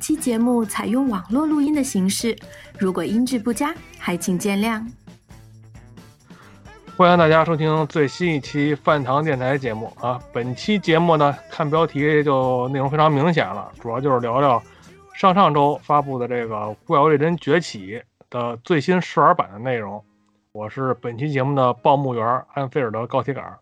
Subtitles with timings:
[0.00, 2.34] 期节目采用网络录音的形式，
[2.78, 4.82] 如果音质不佳，还请见谅。
[6.96, 10.20] 欢迎大家收听最新一期饭堂电台节目啊！
[10.32, 14.62] 本期节目呢，看标题就内容非常明显了，主要就是聊聊
[15.14, 17.92] 上上周发布的这个《怪物猎人崛起》
[18.28, 20.04] 的最新试玩版的内容。
[20.52, 23.58] 我是本期节目的报幕员安菲尔德高铁杆，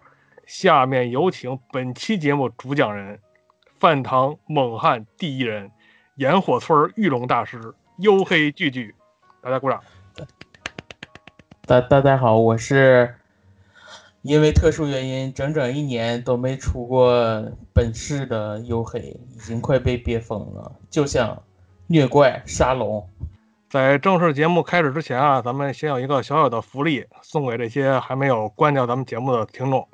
[0.46, 3.20] 下面有请本期节目主讲人，
[3.78, 5.70] 饭堂猛汉第一人。
[6.18, 7.60] 烟火村玉龙大师
[7.98, 8.92] 幽黑巨巨，
[9.40, 9.80] 大家鼓掌。
[11.64, 13.14] 大大家好，我是
[14.22, 21.40] 因为特殊原因整整一年都没出过本市的幽黑，已经快被憋疯了，就像
[21.86, 23.08] 虐怪杀龙。
[23.70, 29.86] 在正式节目开始之前啊，咱们先有一个小小的福利送给这些还没有关掉咱们节目的听众，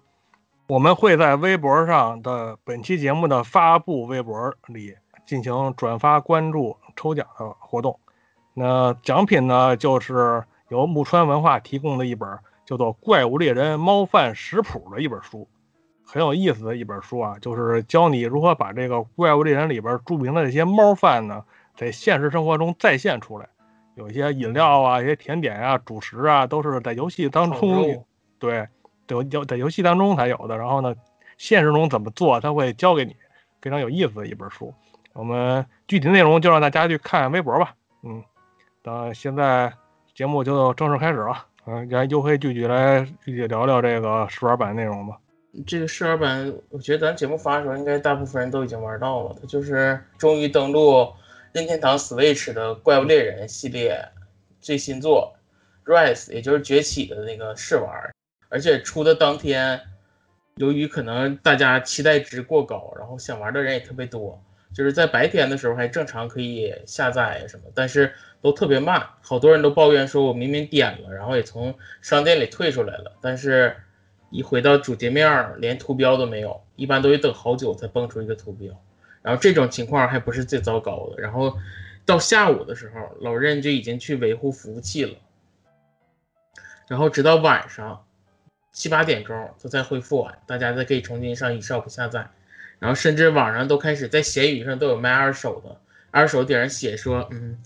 [0.69, 4.97] 我们会在微博上的本期节目的发布微博里。
[5.43, 7.99] 进行转发、关注、抽奖的活动。
[8.53, 15.49] 那奖品呢，就是由木川文化提供的一本叫做《怪物猎人猫饭食谱》的一本书，
[16.05, 21.45] 很有意思的一本书啊，就是教你如何把这个怪物猎人里边著名的这些猫饭呢，
[21.77, 23.49] 在现实生活中再现出来。
[23.97, 28.05] 有一些饮料啊、一些甜点啊、主食啊，都是在游戏当中，
[28.39, 28.69] 对，
[29.07, 30.57] 对，游在游戏当中才有的。
[30.57, 30.95] 然后呢，
[31.39, 33.15] 现实中怎么做，他会教给你，
[33.63, 34.75] 非常有意思的一本书。
[35.15, 37.75] 我们具体内容就让大家去看微博吧。
[38.03, 38.23] 嗯，
[38.83, 39.73] 那现在
[40.15, 41.47] 节目就正式开始了。
[41.67, 45.17] 嗯，让黝黑聚聚来具体聊聊这个试玩版内容吧。
[45.67, 49.37] 这个试玩版，我觉得咱节目发的时候，应该大部分人都已经玩到了。
[49.41, 51.11] 它就是终于登陆
[51.53, 54.05] 任天堂 Switch 的怪物猎人系列
[54.61, 55.33] 最新作
[55.85, 57.89] Rise，也就是崛起的那个试玩。
[58.49, 59.81] 而且出的当天，
[60.57, 64.43] 由于可能大家期待值过高，然后想玩的人也特别多。
[64.75, 68.13] 就是在白天的时候还正常可以下载什么，但是
[68.43, 73.77] 都特别慢，好多人都抱怨说，我明明点了，然后也从商店里退出来了，但是
[74.31, 78.75] 一回到主界面连图标都没有，一般都得等好久才蹦出一个图标，
[79.23, 81.57] 然后这种情况还不是最糟糕的，然后
[82.05, 85.15] 到下午的时候，老任就已经去维护服务器了，
[86.89, 88.05] 然后直到晚上
[88.73, 92.29] 七八点钟它才恢复完，大家再可以重新上 eShop 下载。
[92.85, 95.75] 然后甚至网上都开始在闲鱼上都有卖二手的，
[96.11, 97.57] 二手顶上写说，嗯，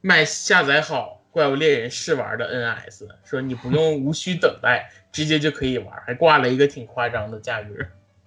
[0.00, 7.68] 卖下载好怪物猎人试玩的 NS，说你不用无需等待，直接就可以玩，还挂了一个挺夸张的价格。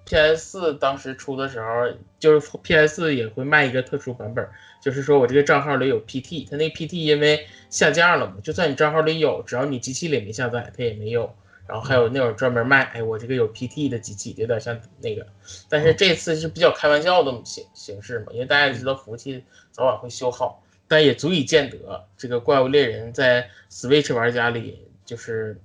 [0.05, 1.85] PS 四当时出的时候，
[2.17, 4.47] 就是 PS 四也会卖一个特殊版本，
[4.81, 11.35] 就是说我这个账号里有 PT，它那 PT 因为下架了嘛，就算你账号里有，只要你机器里没下载，它也没有。
[11.67, 15.27] 然后还有那种专门卖，哎，我这个有 PT 的机器，有点像那个，
[15.67, 25.59] 但是这次是比较开玩笑的形形式嘛，因为大家知道服务器早晚会修好，但也足以见得这个怪物猎人在 Switch 玩家里就是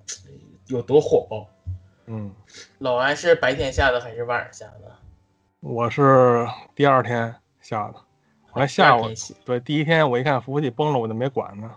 [0.67, 1.49] 有多火爆。
[2.07, 2.35] 嗯，
[2.79, 4.93] 老安是白天下的还是晚上下的？
[5.61, 7.95] 我是第二天下的，
[8.53, 9.05] 我来下午
[9.45, 11.71] 对第一天我一看服务器崩了，我就没管呢。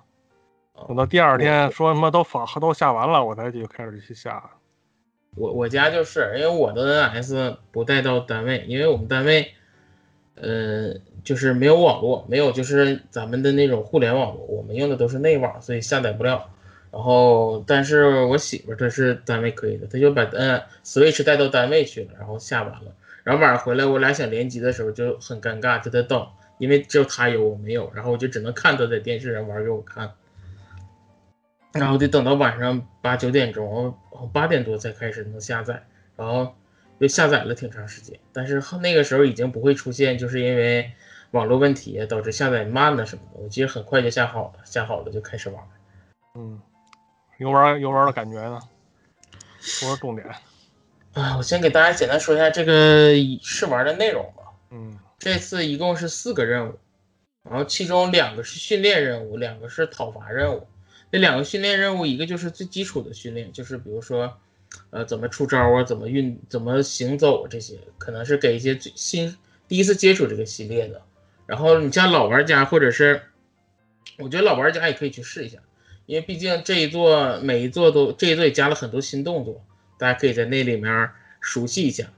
[0.87, 4.43] 等到第二天说什么都发都下完了，我才就开始去下。
[5.35, 9.51] 我我家就是因为我的 NS 不带到单位，因为我们单位，
[10.35, 10.93] 呃，
[11.23, 16.49] 就是没有网络，没有就是咱们的那种互联网络，我们用的都是内网，所以下载不了。
[16.91, 22.95] 然后，但是我媳妇她是单位可以的，她就把嗯 Switch 带到单位去了，然后下完了。
[23.23, 26.25] 然后晚上回来，我俩想联机的时候就很尴尬，就在等，
[26.57, 30.09] 因为只有她有我没有，然后我就只能看她在电视上玩给我看。
[31.75, 33.93] 然后得等到晚上八九点钟，
[34.31, 35.85] 八点多才开始能下载，
[36.15, 36.55] 然后
[36.99, 38.17] 就下载了挺长时间。
[38.31, 40.89] 但是那个时候已经不会出现，就是因为
[41.31, 43.41] 网络问题导致下载慢了什么的。
[43.41, 45.61] 我其实很快就下好了，下好了就开始玩。
[46.35, 46.61] 嗯，
[47.39, 48.57] 游玩游玩的感觉呢？
[49.59, 50.25] 说说重点。
[51.13, 54.43] 啊，我先给大家简单说一下这个试玩的内容吧。
[54.69, 56.79] 嗯，这次一共是四个任务，
[57.43, 60.65] 然后其中两个是训练任务，两个是讨伐任务。
[61.15, 64.37] 这两个训练任务，一个就是最基础的训练，就是比如说，
[64.89, 71.01] 呃，怎么出招啊，怎么运，怎么行走这些，可能是给一些最新第一次接触这个系列的。
[71.45, 73.21] 然后你像老玩家，或者是
[74.17, 75.59] 我觉得老玩家也可以去试一下，
[76.05, 79.65] 因为毕竟这一座每一座都这一座也加了很多新动作，
[79.97, 82.11] 大家可以在那里面熟悉一下。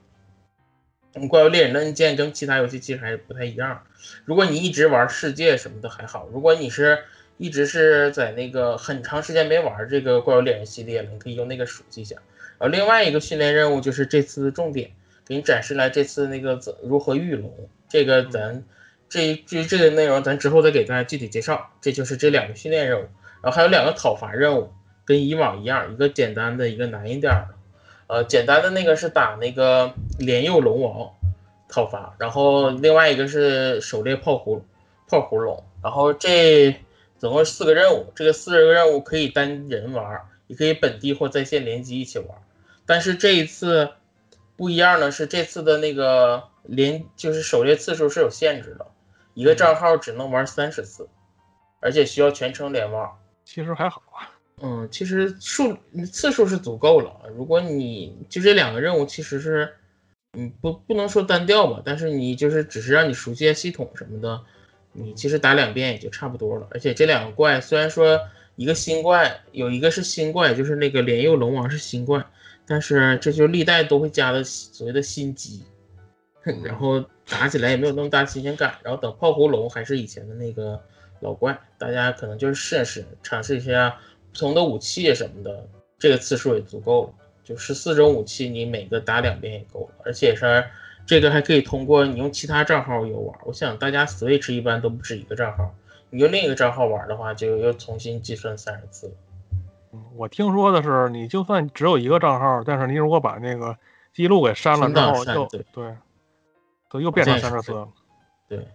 [1.30, 3.84] 怪物猎人的按键跟其他游戏其实还不太一样。
[4.26, 6.98] 如果你一直玩世界什么的还好，如果你是
[7.38, 12.16] 一直是在那个很长时间没玩这个怪物猎人系列了，你可以用那个熟悉一下。
[12.58, 14.92] 然后另外一个训练任务就是这次的重点，
[15.26, 17.70] 给你展示来这次那个怎如何御龙。
[17.88, 18.64] 这个咱
[19.08, 21.70] 至于至于这个内容，咱之后再给大家具体介绍。
[21.80, 23.06] 这就是这两个训练任务，
[23.42, 24.72] 然后还有两个讨伐任务，
[25.06, 27.50] 跟以往一样，一个简单的，一个难一点的。
[28.08, 31.12] 呃，简单的那个是打那个连幼龙王
[31.70, 34.66] 讨伐，然后另外一个是狩猎炮狐
[35.08, 35.64] 炮狐龙。
[35.84, 36.76] 然后这
[37.18, 42.28] 总共四个任务，这个四个任务可以单人玩，也可以本地或在线联机一起玩。
[42.86, 43.90] 但是这一次
[44.56, 48.88] 不一样的是，这次的那个连就是狩猎次数是有限制的。
[49.34, 51.08] 一个账号只能玩三十次，
[51.80, 53.20] 而且需要全程联网。
[53.46, 55.78] 其实还好啊，嗯，其实数
[56.12, 57.14] 次数是足够了。
[57.36, 59.76] 如果你就这两个任务，其实是，
[60.34, 64.42] 嗯，不不能说单调吧，但是你就是只是让你熟悉下系统什么的，
[64.98, 66.68] 你其实打两遍也就差不多了。
[66.72, 68.20] 而且这两个怪虽然说
[68.56, 72.26] 一个新怪有一个是新怪，就是那个连幼龙王是新怪，
[72.66, 75.64] 但是这就历代都会加的所谓的新机。
[76.64, 80.82] 然后打起来也没有那么大新鲜感，然后等炮狐龙还是以前的那个
[81.20, 83.94] 老怪，大家可能就是试试，尝试一下
[84.32, 85.68] 不同的武器什么的，
[86.00, 87.14] 这个次数也足够了。
[87.44, 90.64] 就十四种武器，你每个打两遍也够了，而且是
[91.08, 93.40] 这个还可以通过你用其他账号游玩。
[93.46, 95.74] 我想大家 Switch 一般都不止一个账号，
[96.12, 99.12] 你用另一个账号玩的话，就要重新计算三十次。
[99.92, 103.76] 嗯，我听说的是，你就算只有一个账号，但是你如果把那个
[104.14, 105.96] 记录给删了之后，就对。
[106.90, 107.86] 都又变成三十次了，
[108.48, 108.66] 对，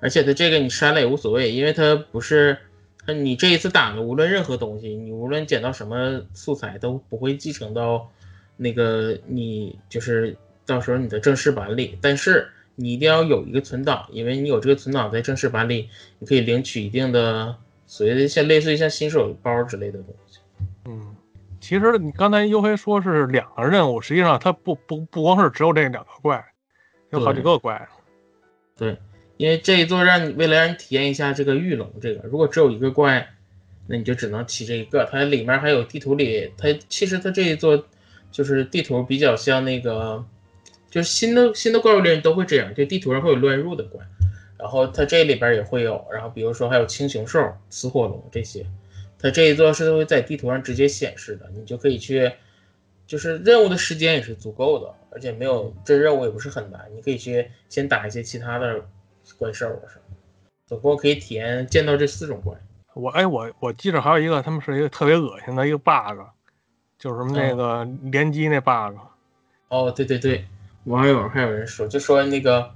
[0.00, 2.58] 而且它这个你删了也无所谓，因为它不是，
[3.06, 8.10] 你这一次打的无论任何东西，你无论捡到什么素材都不会继承到
[8.56, 10.36] 那个你就是
[10.66, 15.88] 到时候你的正式版里，但是你一定要有一个存档，因为你有这个存档在正式版里，
[16.18, 17.56] 你可以领取一定的
[17.86, 20.38] 所谓的像类似于像新手包之类的东西。
[20.86, 21.14] 嗯，
[21.60, 26.44] 其实你刚才优黑说是两个任务，实际上它不不不光是只有这两个怪。
[27.10, 27.86] 有好几个怪，
[28.76, 28.98] 对，
[29.36, 33.24] 因为这一座让你为了让你体验一下这个御龙，这个如果只有一个怪，
[33.86, 35.04] 那你就只能骑这一个。
[35.04, 37.86] 它里面还有地图里，它其实它这一座
[38.32, 40.24] 就是地图比较像那个，
[40.94, 44.00] 就是新的新的怪物猎人都会这样，就地图上会有乱入的怪，
[44.56, 48.64] 然后它这里边也会有，然后比如说还有青熊兽、雌火龙这些，
[49.18, 52.30] 它这一座是会在地图上直接显示的，你就可以去，
[53.08, 54.94] 就是任务的时间也是足够的。
[55.10, 58.80] 而且没有这任务也不是很难，你可以去先打一些其他的
[59.36, 60.16] 怪兽什么，
[60.66, 62.54] 总共可以体验见到这四种怪。
[62.94, 66.20] 我哎我我记着还有一个，他们是一个特别恶心的一个 bug，
[66.98, 68.96] 就是什么那个联机那 bug。
[69.68, 70.44] 哦，对对对，
[70.84, 72.70] 网友还有人说，就说那个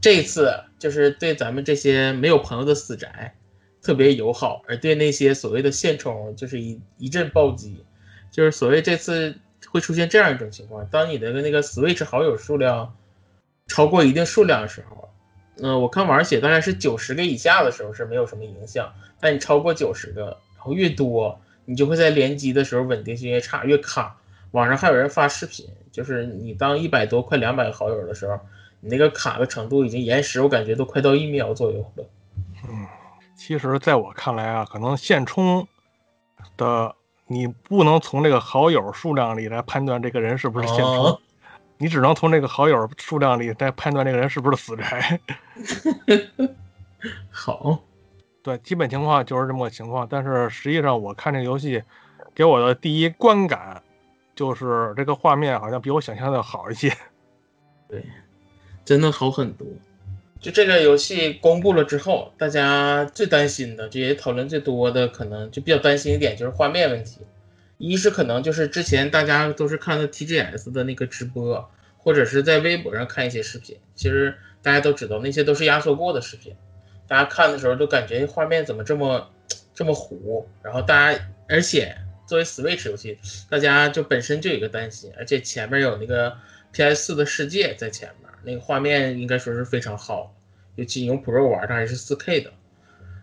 [0.00, 3.34] 这次就是对咱们这些没有朋友的死宅
[3.82, 7.84] 特别友好，而对那些所谓的现充就是一一阵暴击，
[8.30, 9.36] 就是所谓这次。
[9.70, 12.94] 会出现这样一种情况：当你的那个 Switch 好友数量
[13.66, 15.08] 超过一定数量的时候，
[15.56, 24.16] 嗯，我看网上写大概是九十个以下的时候是没有什么影响，但你超过九十个，然后越多，你就会在联机的时候稳定性越差，越卡。
[24.54, 28.38] 网上还有人发视频，就是你当一百多快两百个好友的时候，
[28.80, 32.04] 你那个卡的程度已经延时，我感觉都快到一秒左右了。
[32.68, 32.86] 嗯，
[33.36, 35.66] 其实在我看来啊，可能现充
[36.56, 36.94] 的。
[37.26, 41.18] 你不能从这个好友数量里来判断这个人是不是现充，
[41.78, 45.18] 你只能从这个好友数量里来判断这个人是不是死宅。
[47.32, 47.78] 好，
[48.44, 50.06] 对，基本情况就是这么个情况。
[50.06, 51.82] 但是实际上，我看这个游戏
[52.34, 53.82] 给我的第一观感
[54.34, 56.92] 就是这个画面好像比我想象的好一些。
[57.88, 58.04] 对，
[58.84, 59.66] 真的好很多。
[60.40, 67.20] 就这个游戏公布了之后，大家最担心的，这也讨论最多的，可能就比较担心一点，就是画面问题。
[67.78, 76.54] 一是可能就是之前大家都是看的 TGS 的那个直播，或者是在微博上看一些视频，其实大家都知道那些都是压缩过的视频，
[77.08, 79.30] 大家看的时候都感觉画面怎么这么
[79.74, 80.46] 这么糊。
[80.62, 83.18] 然后大家，而且作为 Switch 游戏，
[83.50, 86.36] 大家就本身就有一个担心，而且前面有那个
[86.72, 88.30] PS4 的世界在前面。
[88.46, 90.34] 那个画面应该说是非常好，
[90.76, 92.52] 尤其用 Pro 玩它还是 4K 的。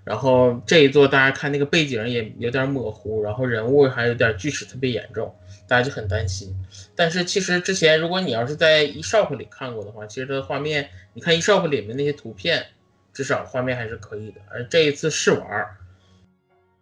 [0.03, 5.35] 然后这一座大家看那个背景也有点模糊，然后人物还有点锯齿特别严重，
[5.67, 6.55] 大家就很担心。
[6.95, 12.65] 但是其实之前如果你要是在 eShop 里看过的话，其实它的画面，你看 eShop 里面那些图片，
[13.13, 14.41] 至少画面还是可以的。
[14.49, 15.77] 而这一次试玩，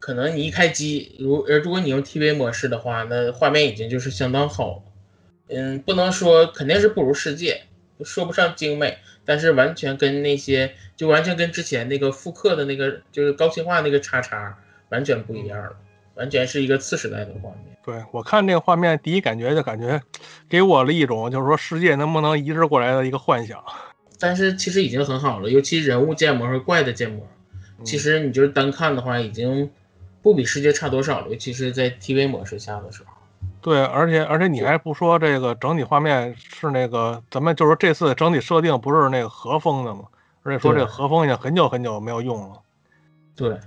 [0.09, 4.83] 可能你一开机，如呃如果你用 TV 模式的话，那画面已经就是相当好了。
[5.49, 7.61] 嗯，不能说肯定是不如世界。
[8.03, 14.57] 说不上精美，但是完全跟那些就完全跟之前那个复刻的那个就是高清化那个叉叉
[14.89, 15.75] 完全不一样了，
[16.15, 17.77] 完全是一个次时代的画面。
[17.85, 20.01] 对我看这个画面，第一感觉就感觉
[20.49, 23.63] 给我了一种就是说世界能不能移植过来的一个幻想。
[24.17, 27.27] 但是其实已经很好了，尤其人物建模和怪的建模，
[27.83, 29.69] 其实你就是单看的话，已经
[30.21, 33.13] 不比世界差多少了，尤其是在 TV 模式下的时候。
[33.61, 40.05] 对，而且而且你还不说这个整体画面是那个，咱们就是这次整体设定不是那个和风的吗？
[40.43, 42.61] 而且说这个和风已经很久很久没有用了。
[43.35, 43.57] 对，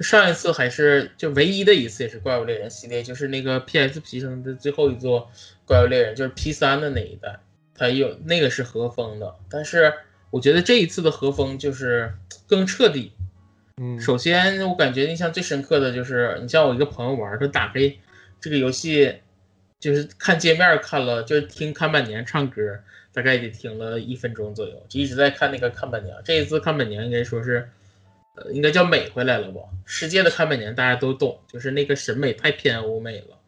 [0.00, 5.30] 上一次还是就唯一的一次，也是怪物猎人系列，就是那个 PSP 上的最后一座
[5.64, 7.38] 怪物猎人，就是 P 三的那一代，
[7.74, 9.34] 它有那个是和风的。
[9.48, 9.92] 但是
[10.30, 12.12] 我觉得这一次的和风就是
[12.46, 13.12] 更彻底。
[13.80, 17.92] 嗯，首先我感觉印象最深刻的就是，你像我一个朋友玩，他打开。
[18.40, 19.20] 这个游戏
[19.80, 22.60] 就是看界面看了，就是听看板娘唱歌，
[23.10, 26.20] 大概得听了一分钟左右，就一直在看那个看板娘。
[26.22, 27.66] 这一次看板娘应该说是，
[28.36, 29.62] 呃，应该叫美回来了吧？
[29.86, 33.38] 世界的看板娘大家都懂，就是那个审美太偏欧美了，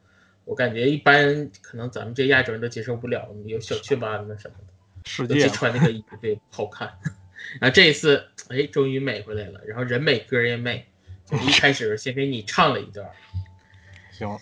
[0.47, 4.73] 我感觉一般可能咱们这亚洲人都接受不了，有小雀斑的什么的，
[5.05, 6.91] 世界穿那个衣服对好看。
[7.61, 10.87] 然后这一次，哎，终于美回来了，然后人美歌也美，
[11.25, 13.09] 就一开始先给你唱了一段，
[14.13, 14.39] 行。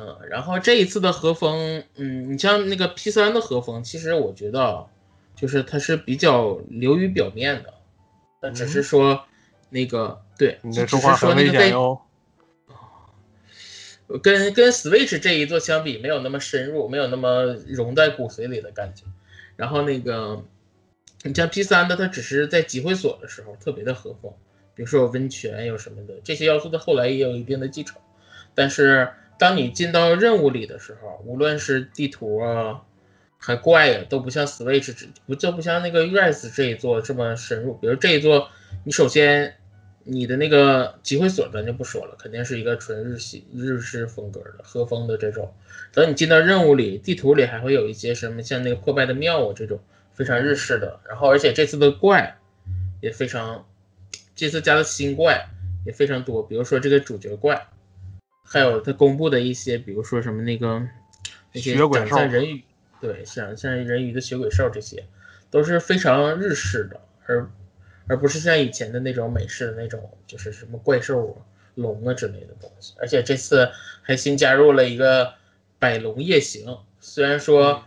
[0.00, 4.86] 嗯，然后这一次的和风，嗯，你像那个 P 三的和风，其实我觉得，
[5.34, 7.74] 就是它是比较流于表面的，
[8.40, 9.24] 那只是说
[9.70, 11.72] 那个对，你只是说那个在，
[14.22, 19.02] 跟跟 Switch 这一座相比，没有那么深入，没有那么融在骨髓里的感觉。
[19.56, 20.44] 然后那个，
[21.22, 24.32] 你像 P 三的，它只是在集会所的时候特别的和风，
[24.74, 27.96] 比如说有温泉有什么的这些要素，它后来也有一定的继承，
[28.54, 29.08] 但是。
[29.40, 32.82] 当你进到任务里的时候，无论是地图啊，
[33.38, 34.92] 还怪呀，都不像 Switch
[35.28, 37.74] 不就不像那个 Rise 这一座这么深入。
[37.74, 38.48] 比如这一座，
[38.82, 39.54] 你首先
[40.02, 45.54] 你的那个集会所咱就不说了，肯定是一个纯日系日式风格的和风的这种。
[45.92, 49.78] 等你进到任务里，地图里还会有一些什么像那个破败的庙啊这种
[50.18, 51.00] 非常日式的。
[51.08, 52.36] 然后而且这次的怪
[53.00, 53.64] 也非常，
[54.34, 55.48] 这次加的新怪
[55.86, 57.68] 也非常多，比如说这个主角怪。
[58.50, 60.82] 还有他公布的一些，比如说什么那个
[61.52, 62.64] 那些长像人鱼，
[62.98, 65.04] 对，像像人鱼的血鬼兽，这些
[65.50, 67.50] 都是非常日式的，而
[68.06, 71.44] 而不是像以前的那种美式的那种，就是什么怪兽啊、
[71.74, 72.94] 龙啊之类的东西。
[72.98, 73.70] 而且这次
[74.00, 75.34] 还新加入了一个
[75.78, 77.84] 百龙夜行，虽然说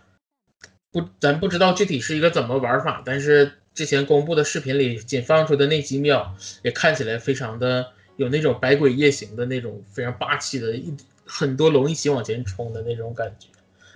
[0.92, 7.88] 不，咱不知道具体是一个怎么玩法，但是之前公布的视频里仅放出的那几秒，也看起来非常的。
[8.18, 10.96] 有那种百鬼夜行的那种非常霸气的，一
[11.26, 13.48] 很多龙一起往前冲的那种感觉，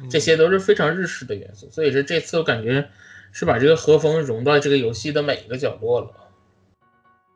[0.10, 1.70] 这些都是非常日式的元素。
[1.70, 2.90] 所以说这次我感觉
[3.32, 6.08] 是把这个和风融到这个游戏的每一个角落了。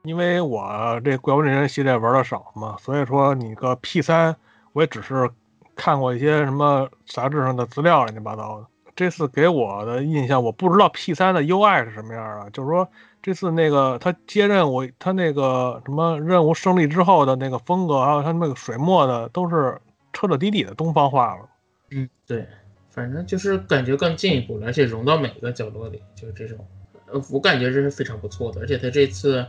[0.04, 4.36] 因为我这怪物猎人系列玩的少嘛，所以说你个 P 三
[4.74, 5.30] 我也只是
[5.76, 8.68] 看过一些什么杂志上的资料，乱七八糟的。
[9.00, 12.86] 这次给我的印象，我不知道 P 三的 UI 是什么样啊，就是说。
[13.22, 19.78] 这次那个他接任务，他那个什么任务胜利之后的那个风格，还有他那个水墨的，都是
[20.14, 21.50] 彻彻底底的东方化了。
[21.92, 22.48] 嗯，对，
[22.90, 26.66] 反正就是感觉更进一步了，而且融到每个角落里，就是这种，
[27.08, 28.62] 呃，我感觉这是非常不错的。
[28.62, 29.46] 而且他这次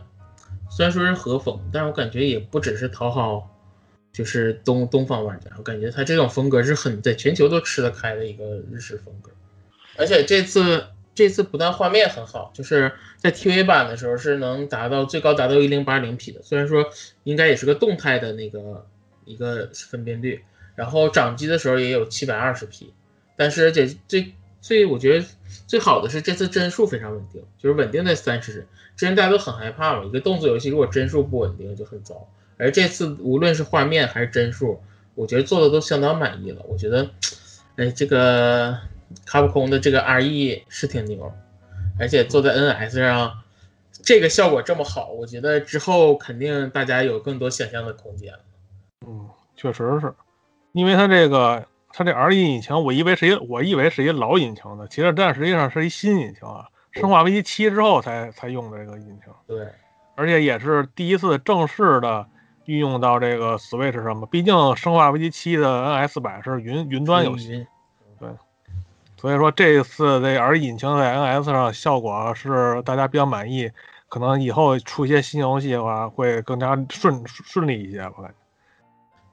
[0.69, 3.49] 虽然说是和风，但是我感觉也不只是讨好，
[4.12, 9.30] 就是东东方玩家，我感觉他这种风格是很在全球都吃得开的一个日式风格，
[10.00, 10.87] 而且这次。
[11.12, 16.87] 这次不但画面很好，就是在 TV 版的时候是能达到最高达到一零八零 P 的，虽然说
[17.25, 18.87] 应该也是个动态的那个
[19.26, 20.42] 一个分辨率，
[20.76, 22.95] 然后掌机的时候也有七百二十 P，
[23.37, 25.26] 但是而且最最我觉得
[25.66, 28.66] 最好的是这次帧数非常稳定，就是稳定在三十帧。
[28.97, 34.80] 之前大家都很害怕嘛，一个动作游戏如果帧数不稳定就很糟，而这次无论是画面还是帧数，
[35.16, 36.62] 我觉得做的都相当满意了。
[36.66, 37.11] 我觉得，
[37.76, 38.78] 哎，这个。
[39.26, 41.32] 卡普空的这个 RE 是挺牛，
[41.98, 43.32] 而且做在 NS 上，
[44.02, 48.38] 这个效果这么好，我觉得之后肯定大家有更多想象的空间了。
[49.06, 50.14] 嗯，确实是，
[50.72, 59.32] 因为它这个它这 RE 引擎，我以为是一我以为是一老引擎的，其实但实际上是一新引擎啊，生化危机七之后才才用的这个引擎。
[59.46, 59.66] 对，
[60.14, 62.26] 而且也是第一次正式的
[62.66, 67.66] 运用到这个 Switch 上嘛，毕竟生化危机七的 NS 版是云云端游戏。
[69.20, 69.22] 对。
[69.22, 73.70] 所以说这一次这 R 引擎在 NS 上效果是大家比较满意，
[74.08, 78.34] 可能以后出一些新游戏的话会更加顺顺利一些，我感觉。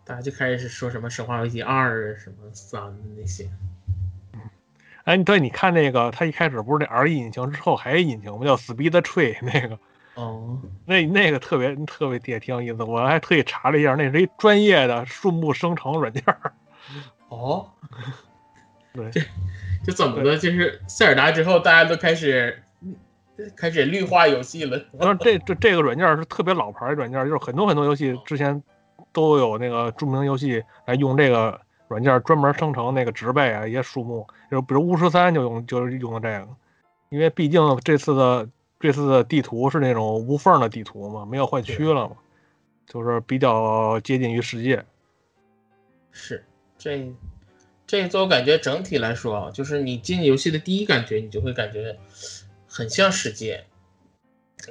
[0.03, 2.81] 大家就开始说什么《生化危机二》什么三
[3.17, 3.49] 那些。
[5.03, 8.45] 哎，对，你看那个，他一开始不是那 R 引擎之后还有引擎吗？
[8.45, 9.79] 叫 Speed Tree 那个。
[10.15, 10.61] 哦。
[10.85, 16.23] 那那个特别特别也挺有意思，我还特意查了一下，那是一专业的树木生成软件。
[17.29, 17.69] 哦。
[18.97, 19.23] 对。
[19.85, 22.61] 就怎么的，就是塞尔达之后，大家都开始
[23.55, 24.77] 开始绿化游戏了。
[24.99, 28.61] 然后这这这个软件是特别老牌的软件，就是很多很多游戏之前
[29.13, 36.51] 都有那个著名游戏来用这个软件专门生成那个植被啊一些树木，就比如巫师三就用就是用的这个，
[37.09, 38.49] 因为毕竟这次的
[38.79, 42.15] 这次的地图是那种无缝的地图嘛，没有换区了嘛，
[42.85, 44.83] 就是比较接近于世界。
[46.11, 46.43] 是
[46.77, 47.09] 这
[47.87, 51.97] 这一座，我感觉整体来说啊，就是你进游戏的第一感觉，你就会感觉
[52.67, 53.63] 很像世界。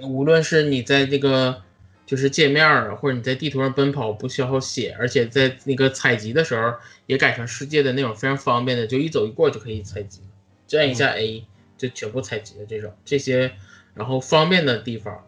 [0.02, 1.62] 无论是你在这个
[2.04, 6.74] 就是界面儿，或者你在地图上奔跑不消耗血，而且在那个采集的时候
[7.06, 10.20] 也改成世界的那种非常方便的，就一走一过就可以采集，
[10.76, 11.46] 按一下 A
[11.78, 13.52] 就全部采集的这种这些，
[13.94, 15.24] 然后方便的地方，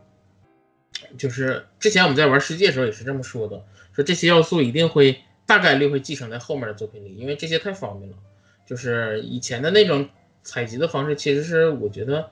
[1.16, 3.64] 就是之前我们在玩世界的时候也是这么说的，
[3.94, 5.22] 说这些要素一定会。
[5.48, 8.18] 大概率会继承在后面的作品里，因为这些太方便了。
[8.66, 10.06] 就是以前的那种
[10.42, 12.30] 采集的方式，其实是我觉得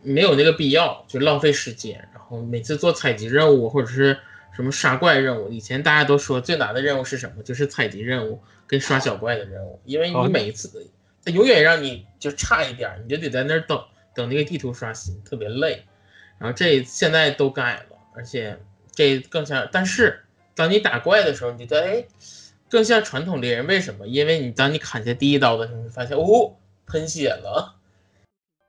[0.00, 2.08] 没有那个必要，就浪费时间。
[2.14, 4.18] 然后每次做采集任务或者是
[4.56, 7.42] 什么杀怪任务，以前大家都说最难的任务是什么？
[7.42, 10.90] 就是采集任务跟刷小怪的任务，因为你每一次
[11.22, 13.84] 它永远让你就差一点，你就得在那儿等
[14.14, 15.84] 等那个地图刷新，特别累。
[16.38, 18.58] 然后这现在都改了，而且
[18.94, 20.23] 这更像，但是。
[20.54, 22.04] 当你打怪的时候，你觉得哎，
[22.70, 23.66] 更像传统猎人。
[23.66, 24.06] 为什么？
[24.06, 27.76] 因为你当你砍下第一刀的时候，你发现哦，喷血了。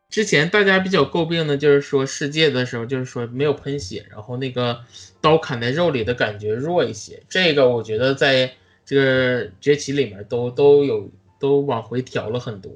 [0.10, 4.82] 之前大家比较诟病的就是说世界的时候，就是说没有喷血，然后那个
[5.20, 7.22] 刀砍在肉里的感觉弱一些。
[7.28, 8.54] 这个我觉得在
[8.86, 12.72] 这个崛起里面都都有都往回调了很多，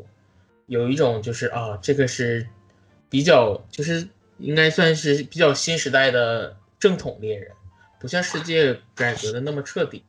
[0.66, 2.48] 有一种就是啊，这个是
[3.10, 7.52] 比较就是应该算是比较新时代的正统猎人。
[8.00, 10.04] 不像世界改革的那么彻底。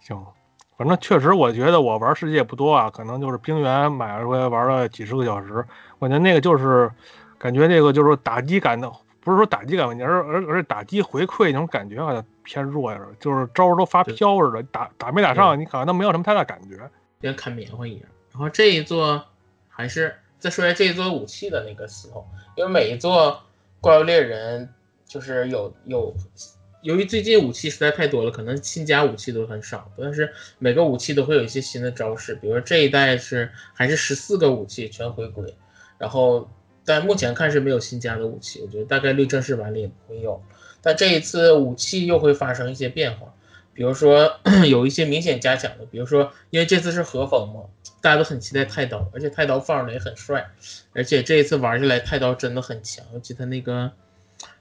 [0.00, 0.26] 行，
[0.76, 5.64] 反正确实，我觉得我玩世界不多啊，可能就是冰原买回来玩了几十个小时。
[5.98, 6.90] 我觉得那个就是
[7.38, 18.02] 感觉那个就是打击感的，不是说打击感问题，而而而是打击回馈那种感觉好像偏弱点，就是招都发飘似的，打打没打上，你好像都没有什么太大感觉，跟砍棉花一样。
[18.32, 19.22] 然后这一座
[19.68, 22.26] 还是再说一下这一座武器的那个系统，
[22.56, 23.38] 因为每一座
[23.82, 24.66] 怪物猎人
[25.04, 26.14] 就是有有。
[26.82, 32.34] 由于最近武器实在太多了，可能新加武器都很少，但是每个武器都会有一些新的招式。
[32.34, 35.54] 比如说这一代是还是十四个武器全回归，
[35.98, 36.48] 然后
[36.84, 40.42] 但目前看是没有新加的武器，我觉得大概率正式版里也不会有。
[40.80, 43.34] 但这一次武器又会发生一些变化，
[43.74, 47.60] 比如说有一些明显加强的，比如说因为这次是和风嘛，
[48.00, 50.50] 大家都很期待太刀，而且太刀放的也很帅，
[50.94, 53.92] 而且这一次玩下来太刀真的很强，尤其他那个。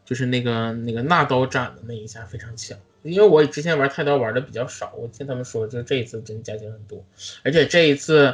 [0.09, 7.05] 就是那个那个纳刀斩的那一下非常强，因为我之前玩太刀玩的比较少，我听他们说，就这一次真加强很多，
[7.43, 8.33] 而且这一次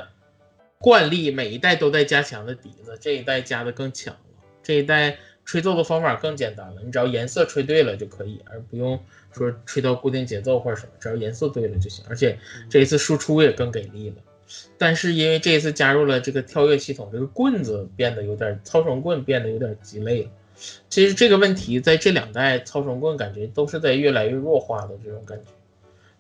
[0.77, 4.19] 惯例每一代都在加强的笛子，这一代加的更强了，
[4.63, 8.97] 这一代吹奏的方法更简单了，你只要颜色吹对了就可以，而不用
[9.33, 14.15] 说吹到固定节奏或者什么，只要颜色对了就行，而且这一次输出也更给力了，
[14.77, 20.29] 但是因为这一次加入了这个跳跃系统，这个棍子变得有点操绳棍变得有点鸡肋了。
[20.89, 25.51] 其实这个问题在这两代操绳棍感觉都是在越来越弱化的这种感觉，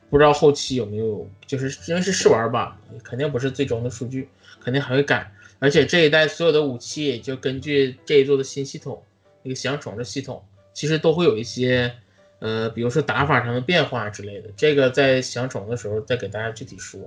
[0.09, 4.27] 不知道后期有没有，就是因为是试玩版，肯定不是最终的数据，
[4.61, 5.31] 肯定还会改。
[5.59, 9.01] 而且这一代所有的武器，就根据这一座的新系统，
[9.41, 10.43] 那个降虫的系统，
[10.73, 11.93] 其实都会有一些，
[12.39, 14.49] 呃，比如说打法上的变化之类的。
[14.57, 16.99] 这个在降虫的时候再给大家具体说。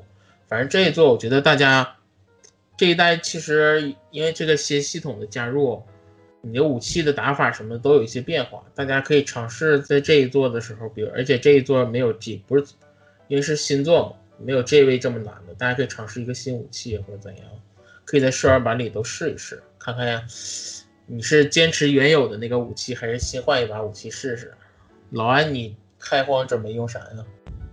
[0.46, 1.96] 反正这一座，我觉得大家
[2.76, 5.82] 这一代其实因为这个新系统的加入。
[6.40, 12.64] 你的武器的打法什么的都有一些变化，大家可以尝试在这一座的时候，比如而且这一座没有 G，不是
[13.27, 17.44] 因为是新作嘛，没有这位这么难的，大家可以尝试一个新武器或者怎样，
[18.05, 20.22] 可以在试玩版里都试一试，看看呀，
[21.07, 24.55] 你是坚持原有的那个武器，还是新换一把武器试试？
[25.11, 27.24] 老安，你开荒准备用啥呀？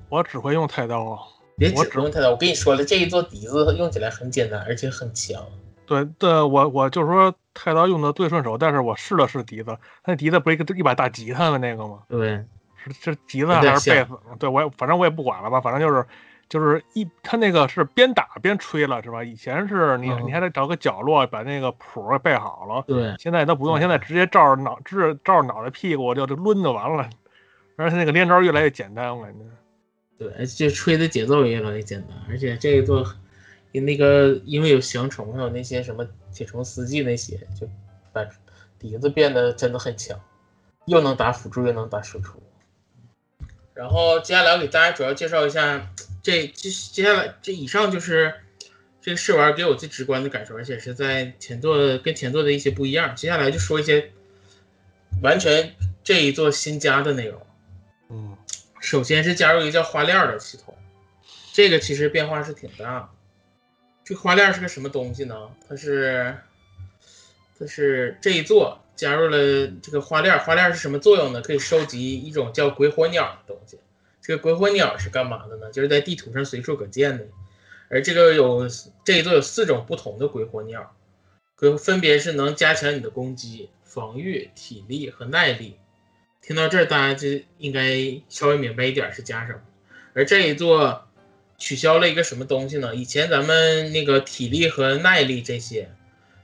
[0.10, 1.19] 我只会用太刀啊，
[1.56, 5.45] 别只用太刀，我跟你说了，这一座笛子用起来很简单，而且很强。
[5.86, 7.34] 对对，我我就是说。
[7.55, 12.03] 太刀用的最顺手，但是我试了试笛子，那笛子不是一个一把大吉他的那个吗？
[12.07, 14.09] 对，是是吉他还是贝斯？
[14.37, 16.05] 对我也反正我也不管了吧，反正就是
[16.47, 19.23] 就是一他那个是边打边吹了是吧？
[19.23, 27.09] 以前是你你还得找个角落把那个谱背好了，对，现在都不用，现在直接照着脑直照着脑袋屁股就就抡就完了，
[27.77, 29.39] 而且那个连招越来越简单，我感觉。
[30.17, 33.05] 对，就吹的节奏也越来越简单，而且这个做。
[33.79, 37.67] 那个，因为有降虫，还有那些什么铁虫司机那些，就
[38.13, 38.25] 把
[38.77, 40.19] 笛子变得真的很强，
[40.85, 42.41] 又能打辅助，又能打输出。
[43.73, 45.91] 然后接下来我给大家主要介绍一下，
[46.23, 48.33] 这接接下来这以上就是
[49.01, 53.15] 这个试玩给我最直观的感受，而且是在前作跟前作的一些不一样。
[53.15, 54.11] 接下来就说一些
[55.21, 57.41] 完全这一座新加的内容。
[58.09, 58.38] 嗯，
[58.79, 60.73] 首先是加入一个叫花链的系统，
[61.51, 63.09] 这个其实变化是挺大的。
[64.05, 65.49] 这花链是个什么东西呢？
[65.67, 66.37] 它是，
[67.57, 70.37] 它是这一座加入了这个花链。
[70.37, 71.41] 花链是什么作用呢？
[71.41, 73.79] 可以收集一种叫鬼火鸟的东西。
[74.21, 75.71] 这个鬼火鸟是干嘛的呢？
[75.71, 77.25] 就是在地图上随处可见的。
[77.89, 78.67] 而这个有
[79.03, 80.95] 这一座有四种不同的鬼火鸟，
[81.55, 85.77] 可分别是能加强你的攻击、防御、体力和耐力。
[86.43, 89.61] 听到这儿，大家就应该稍微明白一点是加什么。
[90.13, 91.04] 而这一座
[91.57, 92.95] 取消了一个什么东西呢？
[92.95, 95.89] 以前咱们那个体力和耐力这些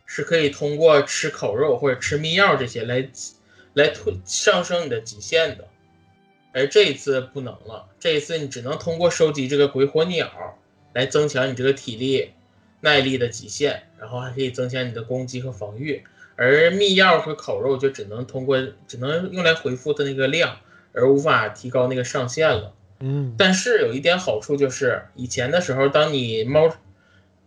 [0.05, 3.09] 是可以通过吃烤肉或者吃秘药这些来
[3.73, 5.67] 来推上升你的极限的，
[6.53, 7.87] 而这一次不能了。
[7.99, 10.57] 这一次你只能通过收集这个鬼火鸟。
[10.93, 12.31] 来增强你这个体力、
[12.81, 16.03] 耐力的极限，然后还可以增强你的攻击和防御。
[16.35, 20.57] 而秘药和烤肉就只能通过，只能用来回复的那个量，
[20.91, 22.73] 而无法提高那个上限了。
[23.01, 26.69] 嗯，但是有一点好处就是，以前的时候，当你猫，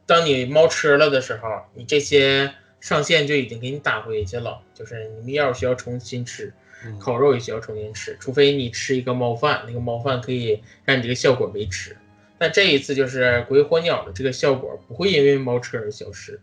[0.05, 4.61] 当你猫吃了的时候，你这些上限就已经给你打回去了。
[4.75, 6.53] 就是你秘药需要重新吃，
[6.99, 11.97] 烤肉也需要重新吃，除非你吃一个猫饭，那个猫饭可以让你这个效果维持。
[12.37, 16.41] 但这一次就是鬼火鸟的这个效果不会因为猫吃而消失，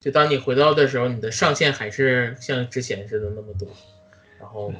[0.00, 3.68] 就当你回到的时候，你的上限还是像之前似的那么多。
[4.38, 4.72] 然后，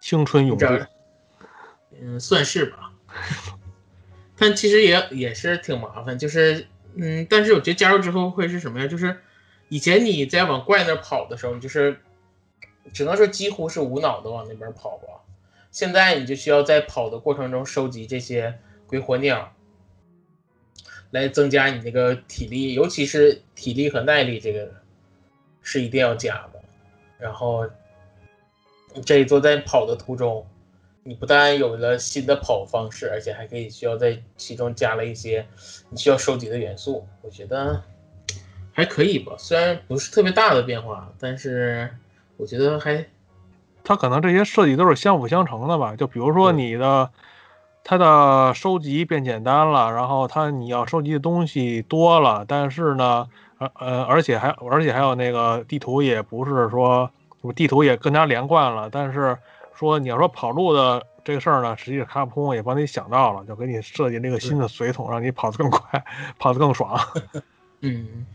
[0.00, 0.66] 青春永驻，
[2.00, 2.92] 嗯，算是吧。
[4.36, 8.86] 但其实也也是挺麻烦，就是嗯，但是我觉得加入之后会是什么呀？
[8.86, 9.18] 就是
[9.68, 12.00] 以前你在往怪那跑的时候，就是
[12.92, 15.08] 只能说几乎是无脑的往那边跑吧。
[15.70, 18.58] 现在你就需要在跑的过程中收集这些。
[18.88, 19.54] 鬼火鸟
[21.12, 24.70] 来增加你那个体力，尤其是体力和耐力，这个
[25.62, 26.60] 是一定要加的。
[27.18, 27.66] 然后
[29.02, 30.46] 这一座在跑的途中，
[31.04, 35.46] 你不但有了新的跑方式，而且还可以需要在其中加了一些
[35.90, 37.06] 你需要收集的元素。
[37.22, 37.82] 我觉得
[38.72, 41.90] 还可以吧，虽然不是特别大的变化，但是
[42.36, 43.04] 我觉得还
[43.84, 45.96] 它可能这些设计都是相辅相成的吧。
[45.96, 47.10] 就比如说你的。
[47.84, 53.26] 它的收集变简单了，然后它你要收集的东西多了，但是呢，
[53.58, 57.10] 呃呃，而且还而且还有那个地图也不是说
[57.56, 59.36] 地图也更加连贯了，但是
[59.74, 66.04] 说你要说跑路的这个事儿呢，实际上卡普空也帮你想到了，就给你设计那个新的随从，让你跑得更快，
[66.38, 66.98] 跑得更爽。
[67.80, 68.26] 嗯，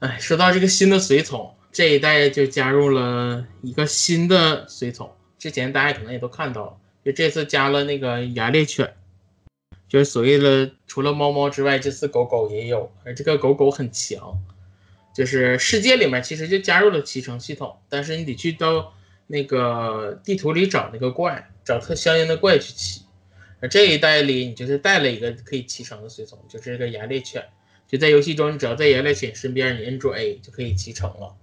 [0.00, 6.76] 哎，说到这个新的随从，这一代就加入了一个新的随从，之前大家可能也都看到了。
[7.04, 8.94] 就这次加了那个牙猎犬，
[9.88, 14.38] 就是所谓的除了猫猫之外，这次狗狗也有，而这个狗狗很强。
[15.14, 18.94] 就是世界里面其实就加入了骑乘系统，但是你得去到
[19.32, 23.00] 那个地图里找那个怪，找特相应的怪去骑。
[23.60, 27.42] 而这一代里，你就是带了一个可以骑乘的随从，就是这个牙猎犬。
[27.88, 31.34] 就在游戏中，你只要在牙猎犬身边，你摁住 A 就可以骑乘了。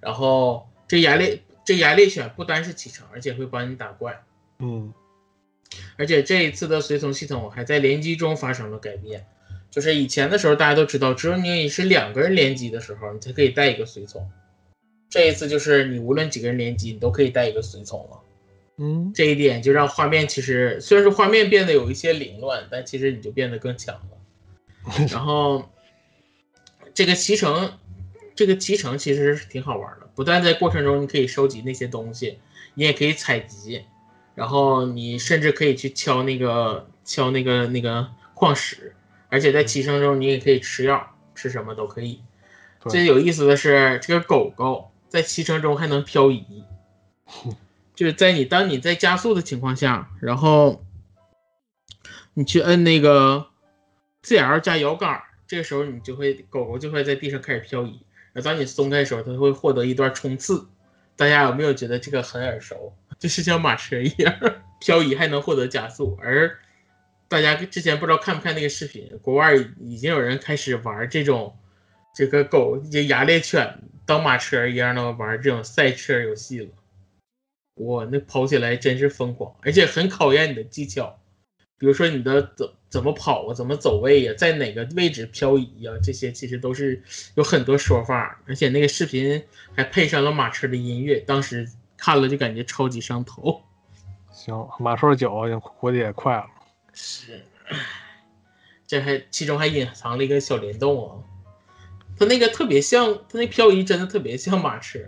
[0.00, 4.20] 然后这牙猎这牙猎犬不单是骑乘，而且会帮你打怪。
[4.58, 4.92] 嗯，
[5.96, 9.26] 而且这一次的随从系统还在联机中发生了改变，
[9.70, 14.28] 就是以前的时候大家都知道，只有你是两个人联机的时候，你才可以带一个随从。
[15.08, 18.20] 这一次就是你无论几个人联机，你都可以带一个随从了。
[18.76, 25.06] 嗯，这一点就让画面其实虽然说画面变得有一些凌乱，但其实你就变得更强了。
[25.10, 25.68] 然后
[26.94, 27.72] 这个骑乘，
[28.34, 32.38] 这个骑乘其实是挺好玩的，不但在过程中你可以收集那些东西，
[32.74, 33.84] 你也可以采集。
[34.34, 38.94] 然后你甚至可以去敲那个敲那个那个矿石，
[39.30, 42.20] 而且在骑乘中你也可以吃药，吃什么都可以。
[42.88, 46.64] 最有意思的是，这个狗狗在骑乘中还能漂移，
[47.94, 50.84] 就是在你当你在加速的情况下，然后
[52.34, 53.46] 你去摁那个
[54.22, 58.00] Z L 加摇杆，这个时候你就会狗狗就会在地上开始漂移。
[58.34, 60.68] 而当你松开的时候，它会获得一段冲刺。
[61.16, 62.94] 大家有没有觉得这个很耳熟？
[63.18, 64.32] 就是像马车一样
[64.78, 66.16] 漂移，还能获得加速。
[66.22, 66.58] 而
[67.26, 71.56] 大家之前不知道看不看那个视频，国外已经有人开始玩这种
[72.18, 76.68] 这个狗这牙猎犬当马车一样的玩这种赛车游戏了。
[77.76, 81.16] 哇，那跑起来真是疯狂，而且很考验你的技巧。
[81.78, 87.00] 比如说你的怎怎么跑啊，怎么走位呀，在哪个位置漂移呀，这些其实都是
[87.36, 88.42] 有很多说法。
[88.48, 89.44] 而且那个视频
[89.76, 91.68] 还配上了马车的音乐，当时。
[92.00, 93.60] 看了就感觉超级上头。
[94.30, 96.46] 行，马叔脚估计也快了。
[96.92, 97.44] 是，
[98.86, 101.18] 这还其中还隐藏了一个小联动啊。
[102.18, 104.98] 它那个特别像，它那漂移真的特别像马车，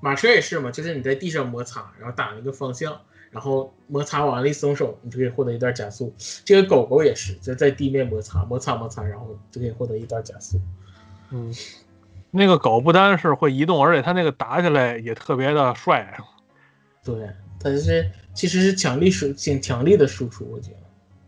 [0.00, 3.00] 马车也是嘛，就是你在地上摩擦，然后打那个方向，
[3.30, 6.14] 然后摩擦完了，一松手，你就可以获得一段加速。
[6.44, 10.60] 这个狗狗也是，就在地面摩擦，摩擦摩擦，然后就可以获得一段加速。
[11.30, 11.52] 嗯，
[12.30, 16.18] 那个狗不单是会移动，而且它那个打起来也特别的帅。
[17.04, 20.76] 对，它是其实是强力输，挺强力的输出，我觉得。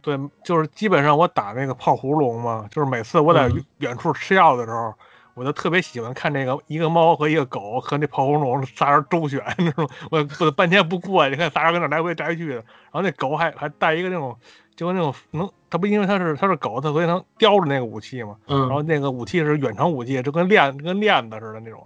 [0.03, 4.95] 对，就是基本上我打那个胖葫芦嘛，就是每次我在嗯远处吃药的时候，
[5.41, 14.37] 我就特别喜欢看那个一个猫和一个狗和那胖葫芦仨人周旋，那种我我半天不过去，看仨人跟那来回摘去的，然后那狗还还带一个那种，
[14.77, 21.81] 就跟那种能，它不因为它是它是狗，它所以能叼着那个武器嘛，然后嗯，那个武器是远程武器，就跟链跟链子似的那种。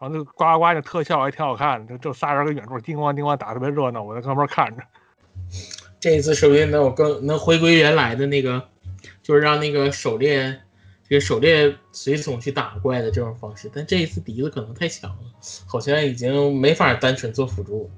[0.00, 4.82] 然后那个呱呱呱那特效还挺好看的，就就仨人跟远处叮咣叮咣打，特别热闹，我在旁边看着。
[6.00, 8.68] 这一次说不定能有更能回归原来的那个，
[9.22, 10.60] 就是让那个狩猎
[11.08, 13.70] 这个狩猎随从去打怪的这种方式。
[13.72, 15.22] 但这一次笛子可能太强了，
[15.66, 17.90] 好像已经没法单纯做辅助。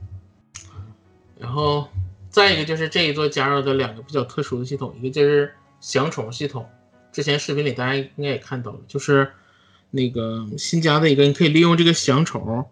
[1.38, 1.88] 然后
[2.29, 6.68] 再一个就是这一座加入的两个比较特殊的系统，一个就是降虫系统。
[7.11, 9.31] 之前视频里大家应该也看到了，就是
[9.90, 12.64] 那个新加的一个，你可以利用这个降虫，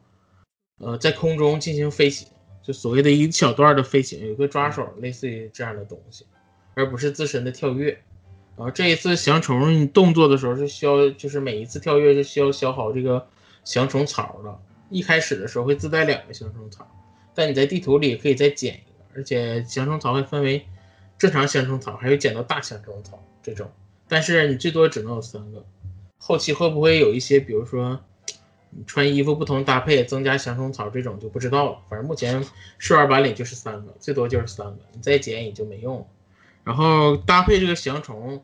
[0.79, 2.29] 呃，在空中进行飞行。
[2.63, 6.27] 就所谓的一小段的飞行，有个抓手，类似于这样的东西，
[6.75, 8.03] 而不是自身的跳跃。
[8.57, 13.27] 然后这一次降虫你动作的时候是需要，就是每一次跳跃是需要消耗这个
[13.65, 14.59] 降虫草的。
[14.89, 16.87] 一开始的时候会自带两个降虫草，
[17.35, 20.65] 但你在地图里可以再捡一个，而且降虫草会分为
[21.19, 23.71] 正常降虫草，还有捡到大降虫草这种，
[24.09, 25.65] 但是你最多只能有三个。
[26.19, 28.01] 后期会不会有一些，比如说？
[28.71, 32.45] 你穿衣服不同搭配增加降虫草这种就不知道了，反正目前
[32.77, 36.07] 试玩版里就是三个，最多就是三个，你再减也就没用了。
[36.67, 38.43] 然后搭配这个降虫，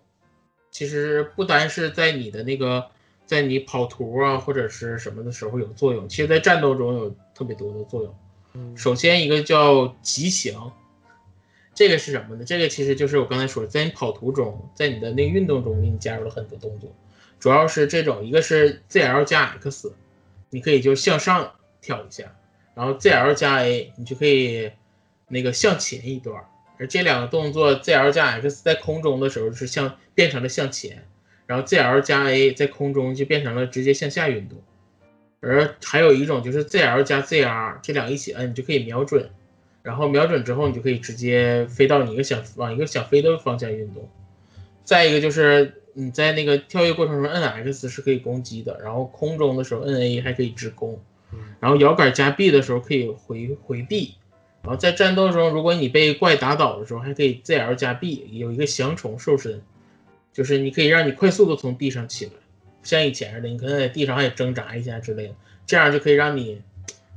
[0.71, 2.87] 其实不单是在你的那个
[3.27, 8.15] 在你跑图啊或者是什么的时候有作用，其实在战斗中有特别多的作用。
[8.55, 10.73] 嗯首先一个叫吉祥，
[11.75, 12.45] 这个是什么呢？
[12.45, 16.95] 这个其实就是我刚才说，在你跑图中，在你的那个运动中给你加入了很多动作，
[17.41, 19.93] 主要是这种，一个是 ZL 加 X。
[20.51, 22.37] 你可以就向上跳一下，
[22.75, 24.71] 然后 ZL 加 A，你就可以
[25.27, 26.45] 那个向前一段。
[26.79, 31.05] 而这两个动作 ZL 加 X 在空中的时候是向变成了向前，
[31.47, 34.63] 然后 ZL 加 A 在空中就变成了直接向下运动。
[35.41, 39.31] 而还有一种就是 ZL 加 ZR 这两个一起摁，你就可以瞄准，
[39.83, 44.09] 然后瞄准之后你就可以直接飞到你一个想往一个想飞的方向运动。
[44.85, 45.79] 再一个就是。
[45.95, 50.99] 你在那个跳跃过程中摁 X 是可以攻击的，然后空中的时候摁 A 还可以直攻，
[51.61, 54.15] 然后摇杆加 B 的时候可以回回避，
[54.63, 59.61] 然后在战斗中如果你被怪打倒的时候还可以 ZL 加 B，有一个降虫瘦身，
[60.33, 62.33] 就是你可以让你快速的从地上起来，
[62.81, 65.35] 不像以前似的你可能在地上还得挣扎一下之类的，
[65.67, 66.63] 这样就可以让你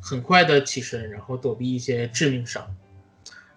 [0.01, 2.75] 很快的起身，然后躲避一些致命伤。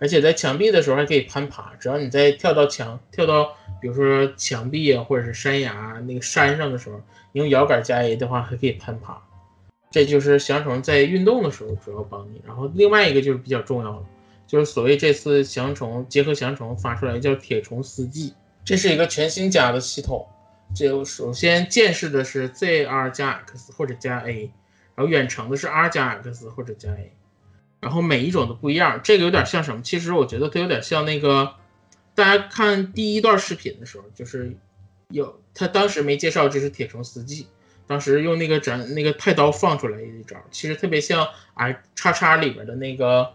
[0.01, 3.55] 而且在墙壁的时候还可以攀爬，只要你在跳到墙跳到。
[3.81, 9.23] 比如说墙壁啊，或者是山崖那个山上的时候，你用摇杆加 A 的话，还可以攀爬。
[9.91, 12.41] 这就是降虫在运动的时候主要帮你。
[12.47, 14.07] 然后另外一个就是比较重要的，
[14.47, 20.27] 就是所谓这次降虫结合降虫发出来叫铁虫司机，这是一个全新加的系统。
[20.75, 24.51] 就首先剑士的是 ZR 加 X 或者加 A，
[24.95, 27.13] 然后远程的是 R 加 X 或者加 A，
[27.81, 29.01] 然后每一种都不一样。
[29.03, 29.83] 这个有点像什么？
[29.83, 31.55] 其实我觉得它有点像那个。
[32.15, 34.57] 大家看第一段视频的时候，就是
[35.09, 37.47] 有他当时没介绍这是铁虫司机，
[37.89, 43.35] 当时用那个斩那个太刀放出来一招，其实特别像 I 叉叉里边的那个，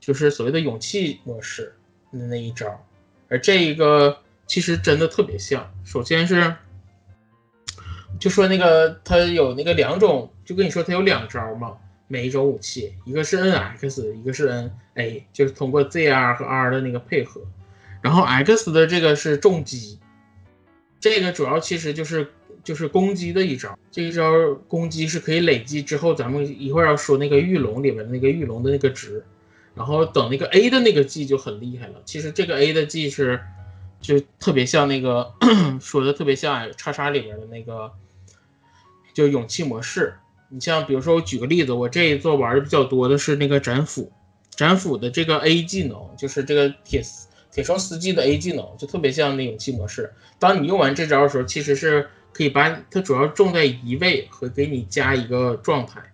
[0.00, 1.74] 就是所谓的勇气模式
[2.10, 2.84] 的那一招，
[3.28, 5.70] 而这一个其实真的特别像。
[5.84, 6.56] 首先是
[8.18, 11.76] 就说那个它有那个两种，就跟你说它有两招嘛，
[12.08, 17.42] 每一种武器，一个是 N X，一个是 N A，就是通过 Z R 和 R 的那个配合。
[18.02, 20.00] 然后 X 的这个是重击，
[20.98, 23.78] 这个主要其实就是就是攻击的一招。
[23.90, 29.24] 这一招攻击是可以累积之后，咱们一会儿要说那个御龙里面的那个御龙的那个值。
[29.74, 32.02] 然后等那个 A 的那个技就很厉害了。
[32.04, 33.40] 其实这个 A 的技是
[34.00, 35.32] 就特别像那个
[35.80, 37.92] 说的特别像叉叉里面的那个，
[39.14, 40.14] 就勇气模式。
[40.48, 44.12] 你像比如说我举个例子，我这一座玩的比较多的是那个斩斧，
[44.50, 47.28] 斩斧的这个 A 技能就是这个铁丝。
[47.52, 56.12] 铁虫司机的 A 技能就特别像那勇气模式，当你用完这招的时候，其实是可以把它主要重在移位和给你加一个状态。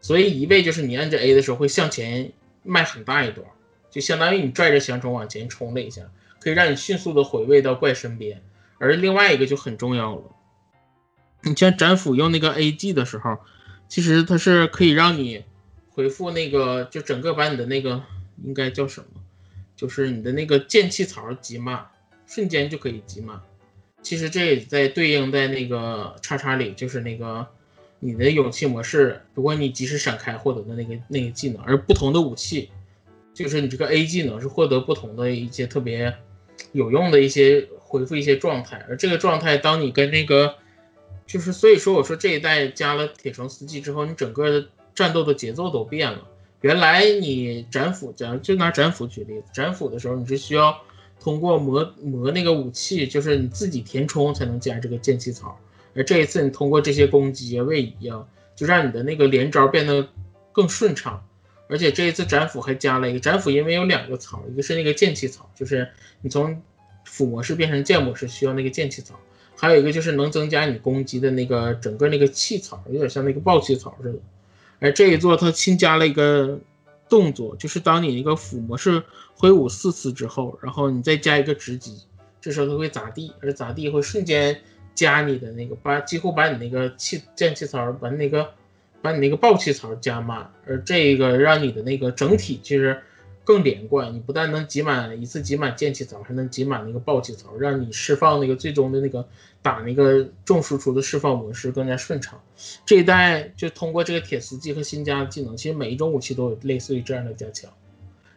[0.00, 2.32] 所以移位就是你按着 A 的时候会向前
[2.62, 3.46] 迈很大一段，
[3.90, 6.02] 就相当于你拽着翔虫往前冲了一下，
[6.40, 8.42] 可以让你迅速的回位到怪身边。
[8.78, 10.22] 而另外一个就很重要了，
[11.42, 13.38] 你像斩斧用那个 A G 的时候，
[13.88, 15.44] 其实它是可以让你
[15.90, 18.02] 回复那个，就整个把你的那个
[18.42, 19.20] 应该叫什么，
[19.76, 21.88] 就是你的那个剑气槽集满，
[22.26, 23.38] 瞬间就可以集满。
[24.02, 27.46] 其实这也在对应在那个叉叉里，就是那个
[27.98, 32.70] 你的勇气模式，如果你及时闪开获得的那个那个技能，而不同的武器，
[33.34, 36.14] 就是你这个 A 技能是获得不同的一些特别
[36.72, 40.54] 有用的一些回复一些状态，而这个状态当你跟那个
[41.26, 46.26] 就是所以说我说这一代加了铁城司机之后，你整个的战斗的节奏都变了。
[46.62, 50.80] 原来你斩斧，讲就拿斩斧举例子，斩斧的时候你是需要。
[51.20, 55.56] 通过磨磨那个武器，就是你自己填充才能加这个剑气槽。
[55.94, 60.08] 而这一次你通过这些攻击啊、位移啊，就让你的那个连招变得
[60.52, 61.22] 更顺畅。
[61.68, 65.88] 而且这一次斩斧还加了一个斩斧，因为有两个槽，一个是那个剑气槽，就是
[66.20, 66.60] 你从
[67.04, 69.14] 斧模式变成剑模式需要那个剑气槽；
[69.56, 74.18] 还有一个就是能增加你攻击的那个整个那个气槽，有点像那个爆气槽似的。
[74.80, 76.58] 而这一座它新加了一个
[77.10, 79.02] 动作，就是当你一个斧模式。
[79.34, 82.02] 挥舞四次之后，然后你再加一个直击，
[82.42, 84.60] 这时候它会砸地，而砸地会瞬间
[84.94, 88.50] 加你的那个，把几乎把你那个气剑气槽，把那个
[89.00, 93.00] 把你那个暴气槽加满，而这个让你的那个整体其实
[93.50, 94.14] 更连贯。
[94.14, 99.26] 你不但能集满一次集满剑气槽，还能集满那个暴气槽，让你释放那个最终的那个
[99.60, 102.40] 打那个重输出的释放模式更加顺畅。
[102.86, 107.68] 这一代就通过这个铁丝技和新加的技能，其实每一种武器都有类似于这样的加强。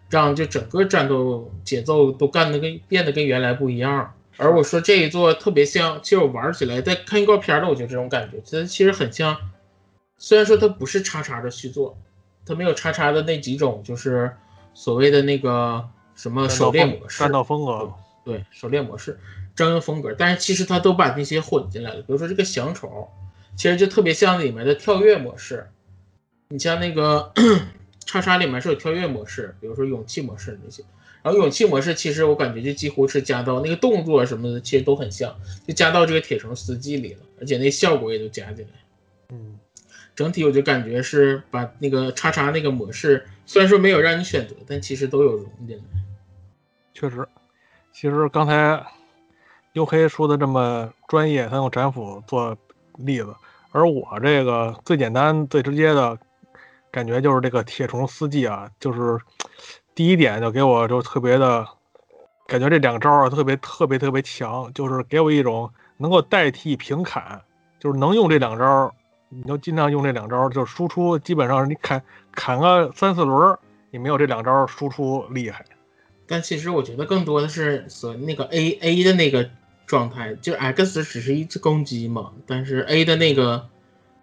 [0.10, 4.16] 让就整个战斗节奏都干得跟变得跟原来不一样。
[4.38, 9.38] 而我说这一座特别像，其实我玩起来在看预告片的，我就这种感觉，它其实很像。
[10.18, 11.98] 虽然说它不是叉叉的续作，
[12.46, 14.36] 它没有叉叉的那几种，就是
[14.74, 19.20] 所谓的那个什么狩猎模式、战斗风格，对狩猎模式、
[19.56, 22.02] 战斗风格，但是其实它都把那些混进来了。
[22.02, 23.08] 比如说这个降虫，
[23.56, 25.70] 其实就特别像里面的跳跃模式。
[26.50, 27.32] 你像那个。
[28.06, 30.84] 叉叉里面是有跳跃模式，比如说勇气模式那些，
[31.24, 35.34] 然后勇气模式其实我感觉就几乎是加到那个动作什么的，其实都很像，
[35.66, 38.72] 就加到这个铁城司机里了，而且那效果也都加进来。
[40.16, 45.84] 整体我就感觉是把那个叉叉那个模式，虽然说没有让你选择，但其实都有融进来。
[46.94, 47.28] 确实，
[47.92, 48.84] 其实刚才
[49.74, 52.58] 黝黑说的这么专业，他用斩斧做
[52.98, 53.36] 例子，
[53.72, 56.18] 而我这个最简单最直接的。
[56.92, 59.18] 感觉就是这个铁虫司机啊，就是
[59.96, 61.68] 第一点就给我就特别的
[62.46, 67.42] 感觉，这两招啊特别特别特别强，就是给我一种能够代替平砍，
[67.80, 68.94] 就是能用这两招，
[69.36, 73.58] 你就尽量用这两招，就输出基本上你砍砍个三四轮，
[73.92, 75.66] 你没有这两招输出厉害。
[76.26, 79.50] 但其实我觉得更多的是所那个 A A 的那个
[79.86, 83.68] 状态，就 X 只是一次攻击嘛，但是 A 的那个。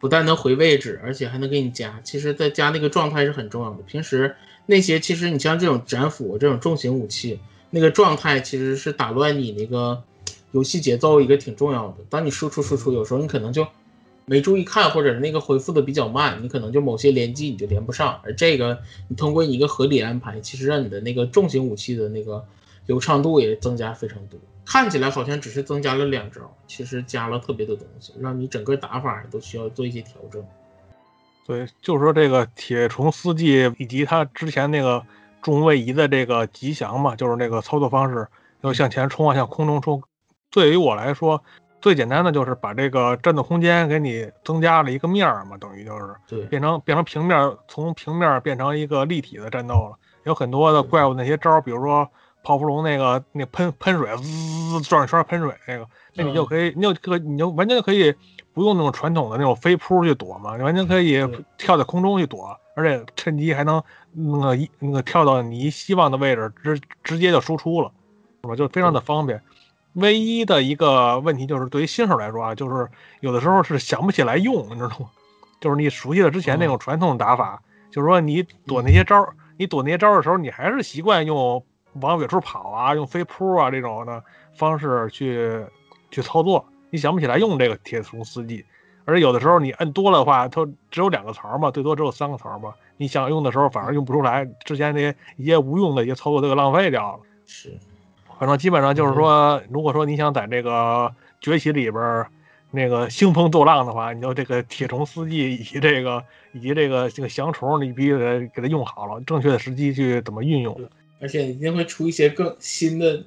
[0.01, 2.01] 不但能回位置，而且还能给你加。
[2.03, 3.83] 其实，在加那个状态是很重要的。
[3.83, 10.03] 平时那些，其实你像这种斩斧这种重型武器，那个状态其实是打乱你那个
[10.53, 11.97] 游戏节奏一个挺重要的。
[12.09, 13.67] 当你输出输出，有时候你可能就
[14.31, 18.21] 没注意看，或者那个回复的比较慢，你可能就某些连击你就连不上。
[18.23, 18.79] 而这个，
[19.09, 22.47] 你通过一个合理安排，其实让你的那个重型武器的那个
[22.87, 24.39] 流畅度也增加非常多。
[24.65, 30.41] 看起来好像只是增加了两招，其实加了特别多东西，让你整个打法都需要做一些调整。
[31.45, 35.05] 对，就是说这个铁虫司机以及他之前那个
[35.43, 38.29] 重位移的这个吉祥嘛，就是那个操作方式，
[38.61, 40.01] 要向前冲啊，向空中冲。
[40.53, 41.43] 对于我来说，
[41.81, 49.99] 最简单的就是把这个战斗空间给你增加了一个面儿嘛，等于就是对变成变成平面，从平面变成一个立体的战斗了。
[50.25, 52.09] 有很多的怪物那些招，比如说。
[52.43, 58.15] 泡芙龙那个那喷喷水滋转圈喷水那个，那你就可以，你就可你就完全可以
[58.55, 61.19] 不用那种传统的那种飞扑去躲嘛，你完全可以
[61.59, 67.93] 跳在空中去躲，而且趁机还能那个一那个跳到你希望的位置，直直接就输出了，
[68.41, 68.57] 是吧？
[68.57, 69.43] 就非常的方便。
[70.01, 72.89] 唯一的一个问题就是对于新手来说啊，就是
[73.21, 75.11] 有的时候是想不起来用，你知道吗？
[75.61, 81.65] 就是你熟悉了之前那种传统打法，就是说你躲那些招，你躲那些招的时候，你还是习惯用。
[81.95, 84.23] 往远处跑啊，用飞扑啊这种的
[84.55, 85.61] 方式去
[86.13, 88.65] 去操作，你想不起来用这个铁虫司机，
[89.05, 97.19] 而且有的时候你摁多了的话，它只有两个槽嘛，最多只有三个槽嘛，你想用的时候反而用不出来，之前那些一些无用的一些操作都给浪费掉了。
[97.45, 97.77] 是，
[98.41, 102.25] 反正基本上就是说，如果说你想在这个崛起里边
[102.71, 106.25] 那个兴风作浪的话，你就这个铁虫司机以及这个
[106.55, 110.75] 以及这个这个降虫，你必须得给它用好了，正确的时机去怎么运用。
[111.21, 113.23] 而且一定会出一些更新的，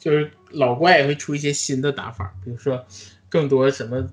[0.00, 2.84] 就是老怪也会出一些新的打法，比如说
[3.28, 4.04] 更多什么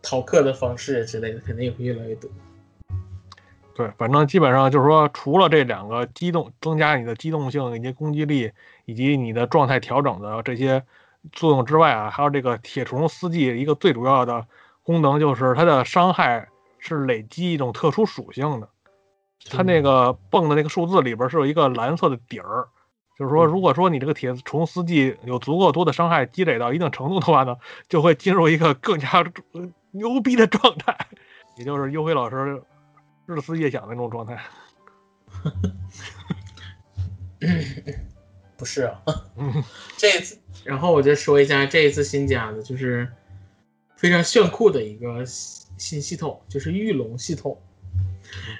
[0.00, 2.30] 逃课的方式之类的，肯定也会越来越多。
[3.74, 8.50] 对，反正基本上就是说，除了这两个机动增加你的机动性以及攻击力
[8.90, 10.84] 以及你的状态调整的这些
[11.30, 14.48] 作用之外啊，还有这个铁虫司机一个最主要的
[14.82, 16.48] 功能就是它的伤害
[16.80, 18.68] 是累积一种特殊属性的。
[19.48, 22.68] 它那个蹦的那个数字里边是有一个蓝色的底儿，
[23.16, 27.56] 就是说，如果说你这个铁虫司机有足够多的伤害积累到一定程度的话呢，
[27.88, 29.24] 就会进入一个更加
[29.92, 30.96] 牛逼的状态，
[31.56, 32.62] 也就是优辉老师。
[33.26, 34.42] 日思夜想的那种状态，
[38.60, 39.02] 不是啊。
[39.96, 43.08] 这一次，然后我就说一下这一次新加的，就是
[43.96, 47.58] 非常炫酷的一个新系统，就是御龙系统。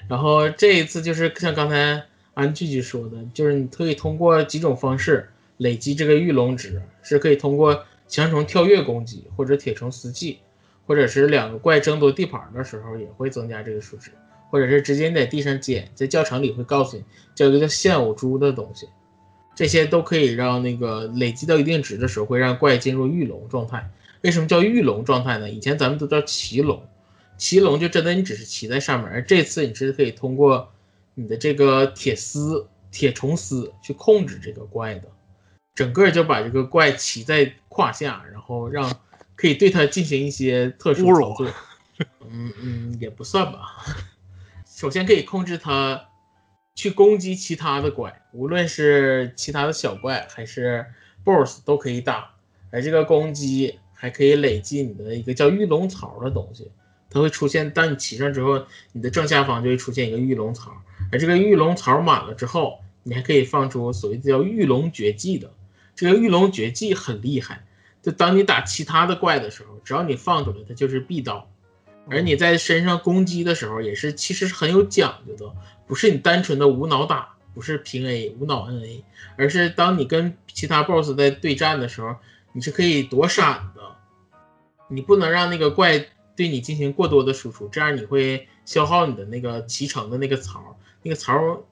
[0.09, 10.39] 然后这一次就是像刚才安聚聚说的，就是你可以通过几种方式累积这个御龙值，是可以通过强虫跳跃攻击，或者铁虫死技，
[10.87, 14.09] 或者是两个怪争夺地盘的时候也会增加这个数值。
[14.49, 18.85] 或者是直接你在地上捡，在教程里会告诉你叫一个叫现偶珠的东西，
[19.55, 23.91] 这些都可以让那个累积到一定值的时候会让怪进入御龙状态。
[24.21, 25.49] 为什么叫御龙状态呢？
[25.49, 26.87] 以前咱们都叫骑龙，
[27.37, 30.71] 骑龙就真的你只是骑在上面，而这次你是可以通过
[31.15, 35.07] 你的这个铁丝、铁虫丝去控制这个怪的，
[35.73, 38.95] 整个就把这个怪骑在胯下，然后让
[39.35, 41.47] 可以对它进行一些特殊操作。
[42.29, 43.85] 嗯嗯，也不算吧。
[44.65, 46.09] 首先可以控制它
[46.75, 50.85] 去攻击其他的怪，无论是其他的小怪还是
[51.23, 52.31] BOSS 都可以打。
[52.71, 56.71] 而这个攻击还可以累积你的一个叫御龙槽的东西，
[57.09, 57.69] 它会出现。
[57.71, 60.71] 当你骑上之后，你的正下方就会出现一个御龙槽。
[61.11, 65.51] 而这个御龙槽满了之后，你还可以放出所谓的叫御龙绝技的。
[65.93, 67.65] 这个御龙绝技很厉害，
[68.01, 71.51] 就当你打其他的怪的时候，只要你放出来，它就是必刀。
[72.09, 75.53] 而你在身上攻击的时候，也是其实是很有讲究的，
[75.87, 79.03] 不是你单纯的无脑打，不是平 A 无脑 NA，
[79.37, 82.15] 而是当你跟其他 BOSS 在对战的时候，
[82.53, 83.81] 你是可以躲闪的，
[84.89, 91.63] 你不能让那个怪对你进行过多的输出，这样你会消耗你的那个骑乘的那个槽，那个槽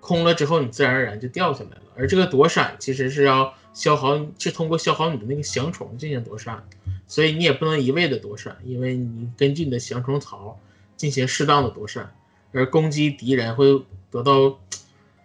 [0.00, 1.82] 空了之后，你自然而然就掉下来了。
[1.96, 6.62] 而这个躲闪其实是要消耗，是通过消耗你的那个降虫进行躲闪。
[7.08, 10.60] 所以你也不能一味的躲闪，因为你根据你的降虫槽
[10.96, 12.14] 进行适当的躲闪，
[12.52, 14.58] 而攻击敌人会得到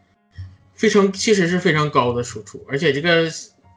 [0.74, 2.66] 非常其实是非常高的输出。
[2.70, 3.30] 而且这个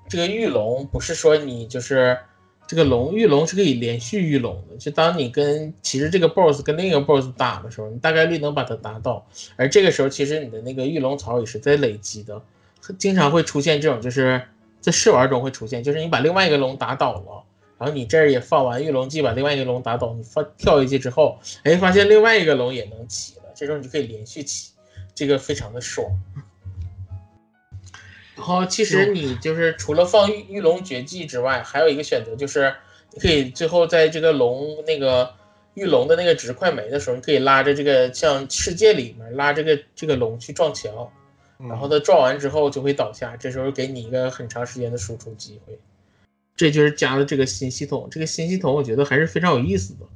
[0.08, 2.16] 这个御龙不是说你就是
[2.66, 9.26] 这个龙御龙是可以连续御龙的，就当你跟其实这个 boss 跟另一个 boss 打的时候，你大概率能把它打倒。
[9.56, 12.40] 而这个时候其实你的那个御龙槽也是在累积的，
[12.98, 14.42] 经常会出现这种就是
[14.80, 17.35] 在试玩中会出现，就是你把另外一个龙打倒了。
[17.78, 24.72] 然后你这儿也放完御龙技，把另外一个龙打倒，你放跳下去之后，哎，发现另外一个龙也能骑了，这时候你就可以连续骑，
[25.14, 26.06] 这个非常的爽。
[28.34, 32.74] 然后其实你就是除了放御御龙绝技之外，还有一个选择就是，
[33.12, 35.34] 你可以最后在这个龙那个
[35.74, 41.10] 御龙的那个值快没的时候，你可以拉着这个像世界里面拉这个这个龙去撞墙，
[41.58, 45.78] 然后它撞完之后就会倒下，这时候给你一个很长时间的输出机会。
[46.56, 50.06] 这就是加了这个新系统，这个新系统我觉得还是非常有意思的，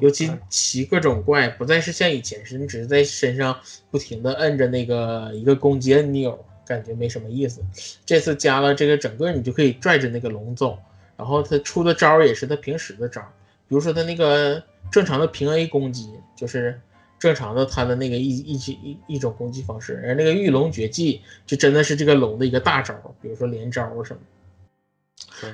[0.00, 3.56] 尤其骑各种怪不再是像以前是你只是在身上
[3.88, 7.64] 不停的摁着那个一个攻击按钮，感觉没什么意思。
[8.04, 10.76] 这次加了这个，整个你就可以拽着那个龙走，
[11.16, 13.20] 然后他出的招也是他平时的招，
[13.68, 14.60] 比如说他那个
[14.90, 16.80] 正常的平 A 攻击就是
[17.20, 24.20] 正常的他的那个一一一一种攻击方式，而那个御龙绝技就真的是这个龙的一个大招，比如说连招什么。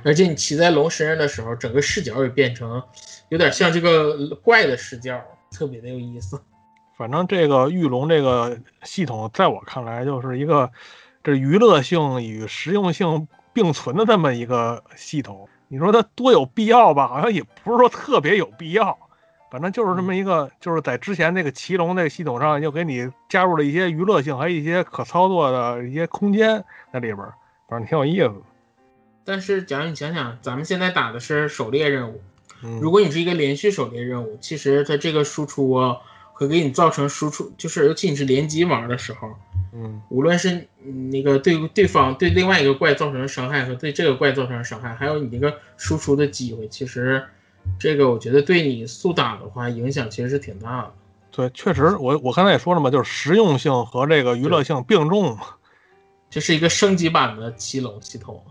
[0.05, 2.83] 而且你骑在龙身上的时候，整个视角也变成
[3.31, 5.21] 有点像这个怪的视角，
[5.51, 6.41] 特别的有意思。
[6.97, 10.71] 反正这个御龙这个系统，在我看来就是一个
[11.23, 15.49] 这娱乐性与实用性并存的这么一个系统。
[15.69, 17.09] 你说它多有必要吧？
[17.09, 18.97] 好像也不是说特别有必要。
[19.51, 27.19] 反正就是这么一个，就是在之前那个骑龙那个系统上，又给你加入了一些娱乐性，还有一些可操作的一些空间在里边，
[27.69, 28.33] 反正挺有意思。
[29.25, 32.21] 但是，假如你想想，咱们现在打的是狩猎任务，
[32.81, 35.97] 如果你是一个连续狩猎任务，其实它这个输出啊，
[36.33, 39.31] 会给你造成输出，就是尤其你是联机玩的时候，
[39.73, 40.67] 嗯，无论是
[41.11, 47.25] 那个对对方对另外一个怪造成的伤害和对这个怪造成的伤害，还有你这个输出的机会，其实
[47.79, 50.93] 这个我觉得对你速打的话影响其实是挺大的。
[51.31, 55.47] 对，确实，我我刚才也说了嘛，就是实用性和这个娱乐性并重嘛，
[56.29, 58.43] 这是一个升级版的骑龙系统。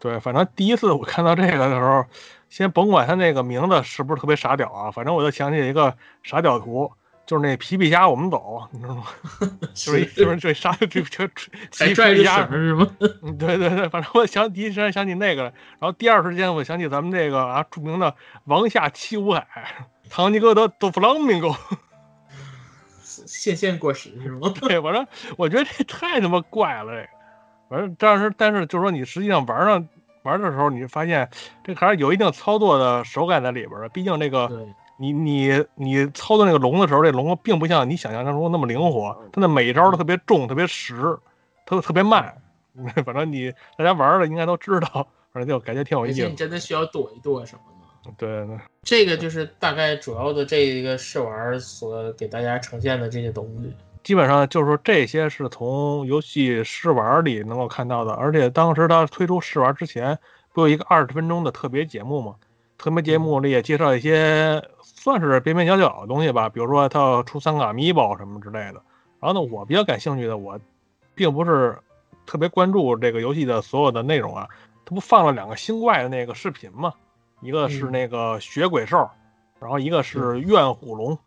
[0.00, 2.04] 对，反正第一次我看到这个的时候，
[2.48, 6.90] 先甭管他那个名字是不是特别傻屌啊，反正我就想起一个傻屌图，
[7.26, 9.04] 就是那皮皮虾我们走，你知道吗？
[9.74, 11.28] 就是就是这傻这这
[11.78, 12.90] 还拽着绳是吗？
[13.22, 19.46] 嗯，对对对，反正我想第一时间想起那个了，然后第二时间我想起咱们这个啊著名的王下七武海，
[20.08, 21.54] 唐吉诃德多弗朗明哥。
[23.04, 24.52] 线线过时是吗？
[24.60, 27.08] 对，反正我觉得这太他妈怪了，这个。
[27.70, 29.88] 反正但是但是就是说你实际上玩上
[30.24, 31.30] 玩的时候，你发现
[31.62, 33.88] 这还是有一定操作的手感在里边的。
[33.90, 34.66] 毕竟这个
[34.98, 41.16] 你你你操作那个龙的时候，这龙并不像你想象当中那么灵活，它的每一招都特别重、特别实，
[41.64, 42.34] 特特别慢。
[43.04, 46.26] 反正你大家玩了应该都知道，反正就感觉挺有意思。
[46.26, 47.62] 你真的需要躲一躲什么
[48.04, 48.12] 的。
[48.16, 48.58] 对对。
[48.82, 53.74] 这个就是大概主要的这一个试玩所给大家呈现的这些东西。
[54.02, 58.12] 基本上就是说，这些是从游戏试玩里能够看到的。
[58.12, 60.18] 而且当时他推出试玩之前，
[60.52, 62.34] 不有一个二十分钟的特别节目吗？
[62.78, 68.82] 特别节目里也介绍一些算是边边角角的东西吧，比如说他要出三个 amiibo 什么之类的。
[69.20, 70.58] 然后呢，我比较感兴趣的，我
[71.14, 71.78] 并不是
[72.24, 74.48] 特别关注这个游戏的所有的内容啊。
[74.86, 76.94] 他不放了两个新怪的那个视频吗？
[77.42, 79.08] 一个是那个血鬼兽，
[79.60, 81.18] 然后一个是怨虎龙。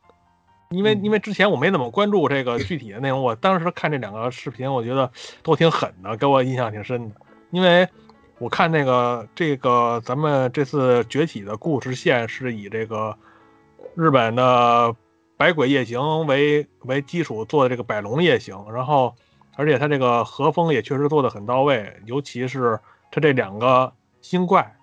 [0.74, 5.10] 因为因为之前我没怎么关注这个具体的内容，我当时看这两个视频，我觉得
[5.44, 7.16] 都挺狠的，给我印象挺深的。
[7.52, 7.88] 因为
[8.40, 13.16] 我看那个这个咱们这次崛起的故事线是以这个
[13.96, 14.96] 日本的
[15.38, 19.14] 百鬼夜行为为基础做的这个百龙夜行，然后
[19.56, 22.80] 而且它这个和风也确实做的很到位，尤其是
[23.12, 24.76] 它这两个新怪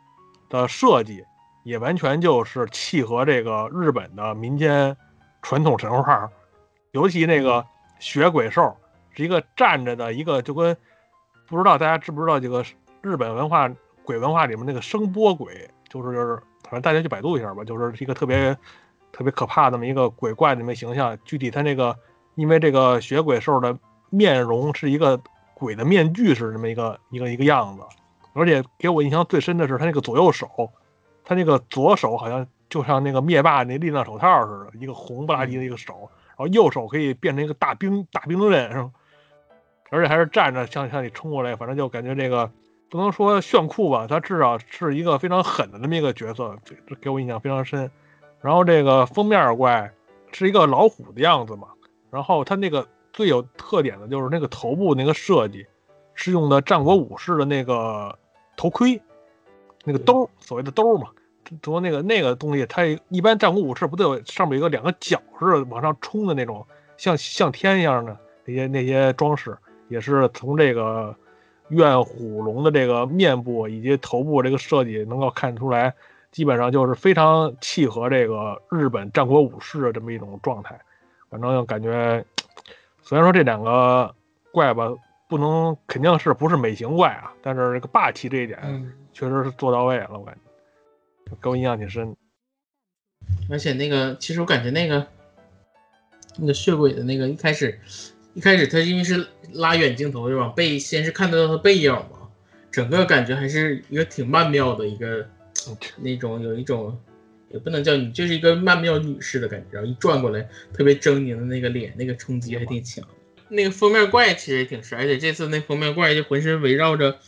[0.49, 1.25] 的设计
[1.65, 4.97] 也完全就是契合这个日本的民间。
[5.43, 6.31] 传统神话，
[6.93, 7.65] 尤其那个
[7.99, 8.77] 血鬼兽
[9.11, 10.77] 是一个站着的一个，就跟
[11.49, 12.65] 不知道大家知不知道这个
[13.01, 13.71] 日本文化
[14.05, 18.57] 鬼文化里面那个声波鬼，就是就是，反正大家去百度一下吧，就是一个特别
[19.13, 21.19] 特别可怕那么一个鬼怪那么形象。
[21.25, 21.97] 具体它那个，
[22.35, 23.77] 因为这个血鬼兽的
[24.11, 25.21] 面容是一个
[25.55, 27.83] 鬼的面具是那么一个一个一个样子，
[28.35, 30.71] 而且给我印象最深的是他那个左右手，
[31.25, 32.47] 他那个左手好像。
[32.71, 38.91] 就像那个灭霸那力量手套似的，一个红不拉几的一个手，然后右手可以变成一个大冰大冰刃，是吧？
[39.91, 42.51] 而且还是站着向向你冲过来，反正就感觉这个
[42.89, 47.91] 不能说炫酷吧，他至少是一个非常狠的那么一个角色，这给我印象非常深。
[48.41, 49.93] 然后这个封面怪
[50.31, 51.67] 是一个老虎的样子嘛，
[52.09, 55.67] 然后他那个最有特点的就是那个头部那个设计
[56.15, 58.17] 是用的战国武士的那个
[58.57, 59.03] 头盔，
[59.85, 61.09] 那个兜，所谓的兜嘛。
[61.63, 69.57] 说那个那个东西，它一般战国武士不都有上面有个两个角似的往上冲的那种，像像天一样的那些那些装饰，
[69.89, 71.15] 也是从这个
[71.69, 75.95] 怨虎龙的这个面部以及头部这个设计能够看出来，
[76.31, 80.79] 基本上就是非常契合这个日本战国武士的这么一种状态。
[81.29, 82.25] 反正感觉，
[83.03, 84.13] 虽然说这两个
[84.53, 84.93] 怪吧，
[85.29, 88.59] 不能肯定是不是美型怪啊，但是这个霸气这一点
[89.13, 90.50] 确实是做到位了，我感觉。
[91.41, 92.17] 给我印象挺深，
[93.49, 95.07] 而且那个，其实我感觉那个
[96.37, 97.79] 那个血鬼的那个一开始，
[98.35, 100.55] 一开始他因为是拉远镜头，就往？
[100.55, 102.29] 背先是看得到他背影嘛，
[102.71, 105.29] 整个感觉还是一个挺曼妙的一个
[105.99, 106.99] 那种，有一种
[107.51, 109.77] 也不能叫你，就是一个曼妙女士的感觉。
[109.77, 113.07] 然后一转过来，特别狰狞的那个脸，那个冲击还挺强。
[113.49, 117.19] 那个封面怪其实也挺帅，而且这次那封面怪就浑身围绕着。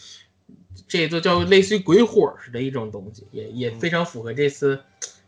[0.93, 4.78] 这都叫类似于鬼火似的一种东西，也也非常符合这次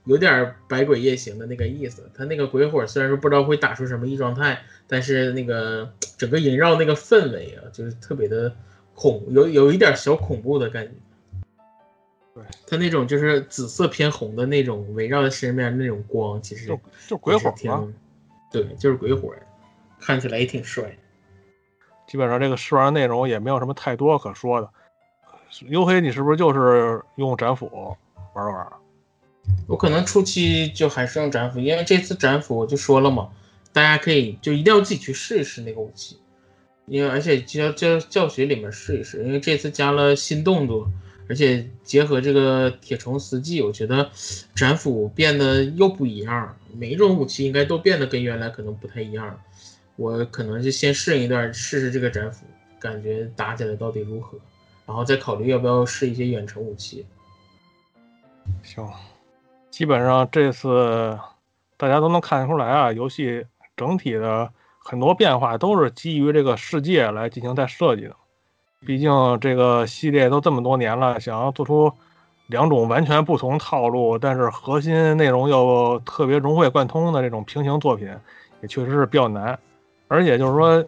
[0.04, 2.10] 有点百鬼夜行的那个意思。
[2.14, 8.54] 它那个鬼火虽然说不知道会打出什么异状态，但是那个整个萦绕那个氛围啊，就是特别的
[8.94, 10.92] 恐，有有一点小恐怖的感觉。
[12.34, 17.90] 对，它那种就是紫色偏红的那种围绕在身边那种光，其实就就鬼火吗？
[18.52, 19.34] 对，就是鬼火，
[19.98, 20.94] 看起来也挺帅。
[22.06, 24.68] 基本上这个试玩内容也没有什么太多可说的。
[25.62, 27.70] 黝黑，你是不是就是用斩斧
[28.34, 28.66] 玩玩？
[29.68, 33.28] 我可能初期就还是用斩斧，因为这次斩斧我就说了嘛，
[33.72, 36.18] 大家可以就一定要自己去试一试那个武器，
[36.86, 40.90] 因为而且教教教学里面试一试，因为这次加了新动作，
[41.28, 44.10] 而且结合这个铁虫丝技，我觉得
[44.56, 46.56] 斩斧变得又不一样。
[46.72, 49.38] 每一种武器应该都变得跟原来可能不太一样，
[49.94, 52.44] 我可能就先适应一段试试这个斩斧，
[52.80, 54.36] 感觉打起来到底如何。
[54.86, 57.06] 然后再考虑要不要试一些远程武器。
[58.62, 58.86] 行，
[59.70, 61.18] 基本上这次
[61.76, 68.14] 大家都能看得出来啊，游戏整体的很多变化都是基于这个世界来进行在设计的。
[68.86, 69.10] 毕竟
[69.40, 71.90] 这个系列都这么多年了，想要做出
[72.48, 78.14] 两种完全不同套路，但是核心内容又特别融会贯通的这种平行作品，
[78.60, 79.58] 也确实是比较难。
[80.08, 80.84] 而且就是说，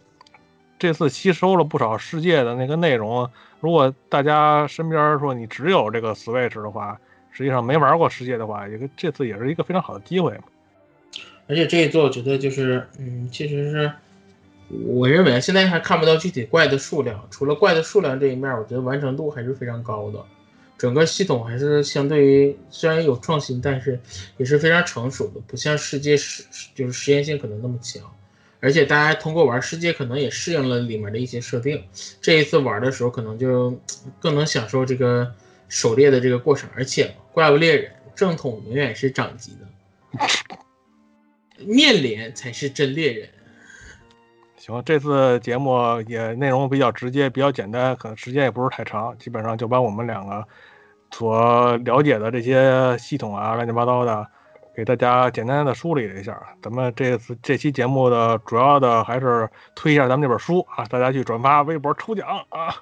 [0.77, 3.27] 这次吸收了不少世界的那个内容。
[3.59, 6.99] 如果大家身边说你只有这个 Switch 的话，
[7.31, 10.39] 实际上没玩过世界的话，也这次也是一个非常好的机会。
[11.47, 13.91] 而且这一座，我觉得就是，嗯，其实是
[14.85, 20.23] 我认为现在还看不到具体怪的数量，除了怪的数量这一面，我觉得完成度还是非常高的。
[20.77, 23.99] 整个系统还是相对于虽然有创新，但是
[24.37, 26.43] 也是非常成熟的，不像世界实
[26.75, 28.03] 就是实验性可能那么强。
[28.59, 31.83] 而且大家通过玩世界，可能也适应了里面的一些设定。
[32.19, 33.79] 这一次玩的时候，可能就
[34.19, 35.31] 更能享受这个
[35.69, 36.67] 狩猎的这个过程。
[36.75, 43.29] 而且怪物猎人正统永远是长级的，面脸才是真猎人。
[44.57, 50.43] 行，这次节目也内容比较直接，比较简单，可能时间也不是太长，基本上就把我们两个
[51.11, 54.27] 所了解的这些系统啊，乱七八糟的。
[54.77, 62.75] 给大家简单的梳理了一下，咱们这次这期节目的主要的还是推一下咱们这本书啊，大家去转发微博抽奖啊，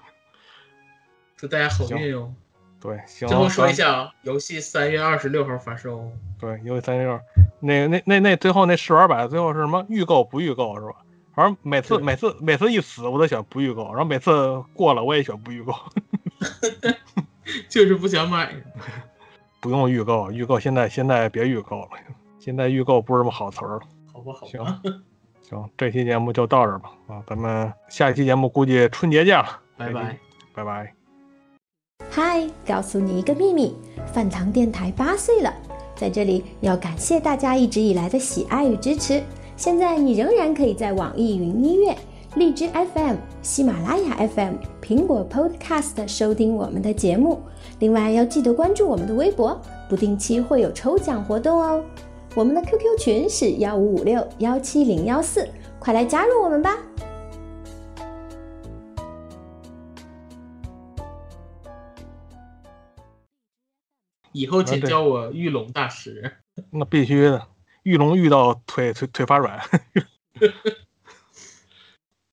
[1.37, 2.33] 祝大家好运哟。
[2.81, 3.25] 对，行。
[3.29, 6.11] 最后说一下啊，游戏三月二十六号发售。
[6.37, 7.17] 对，游戏三月六，
[7.61, 9.85] 那那那那最后那试玩版最后是什么？
[9.87, 10.95] 预购不预购是吧？
[11.33, 15.73] 反正每次每次每次一死我都选不预购，然后每次过了我也选不预购，
[17.71, 18.53] 就是不想买。
[19.65, 21.87] 不用预购，预购现在现在别预购了，
[22.37, 23.81] 现在预购不是什么好词儿了。
[24.13, 24.79] 好吧，好吧。
[24.83, 25.01] 行，
[25.41, 26.91] 行，这期节目就到这儿吧。
[27.07, 29.59] 啊，咱们下一期节目估计春节见了。
[29.75, 30.15] 拜拜，
[30.53, 30.93] 拜拜。
[32.11, 33.75] 嗨，告诉你一个秘密，
[34.13, 35.51] 饭堂电台八岁了，
[35.95, 39.19] 在这里要感谢大家一直以来的喜爱与支持。
[39.57, 41.97] 现在你仍然可以在网易云音乐、
[42.35, 47.41] 荔枝 FM、喜马拉雅 FM、苹果 Podcast 收听我们的节目。
[47.79, 49.59] 另外要记得关注我们的微博，
[49.89, 51.83] 不定期会有抽奖活动哦。
[52.33, 55.47] 我们的 QQ 群是幺五五六幺七零幺四，
[55.79, 56.77] 快来加入我们吧！
[64.31, 66.37] 以后请叫我玉龙大师。
[66.71, 67.47] 那必须的，
[67.83, 69.59] 玉龙遇到腿腿腿发软。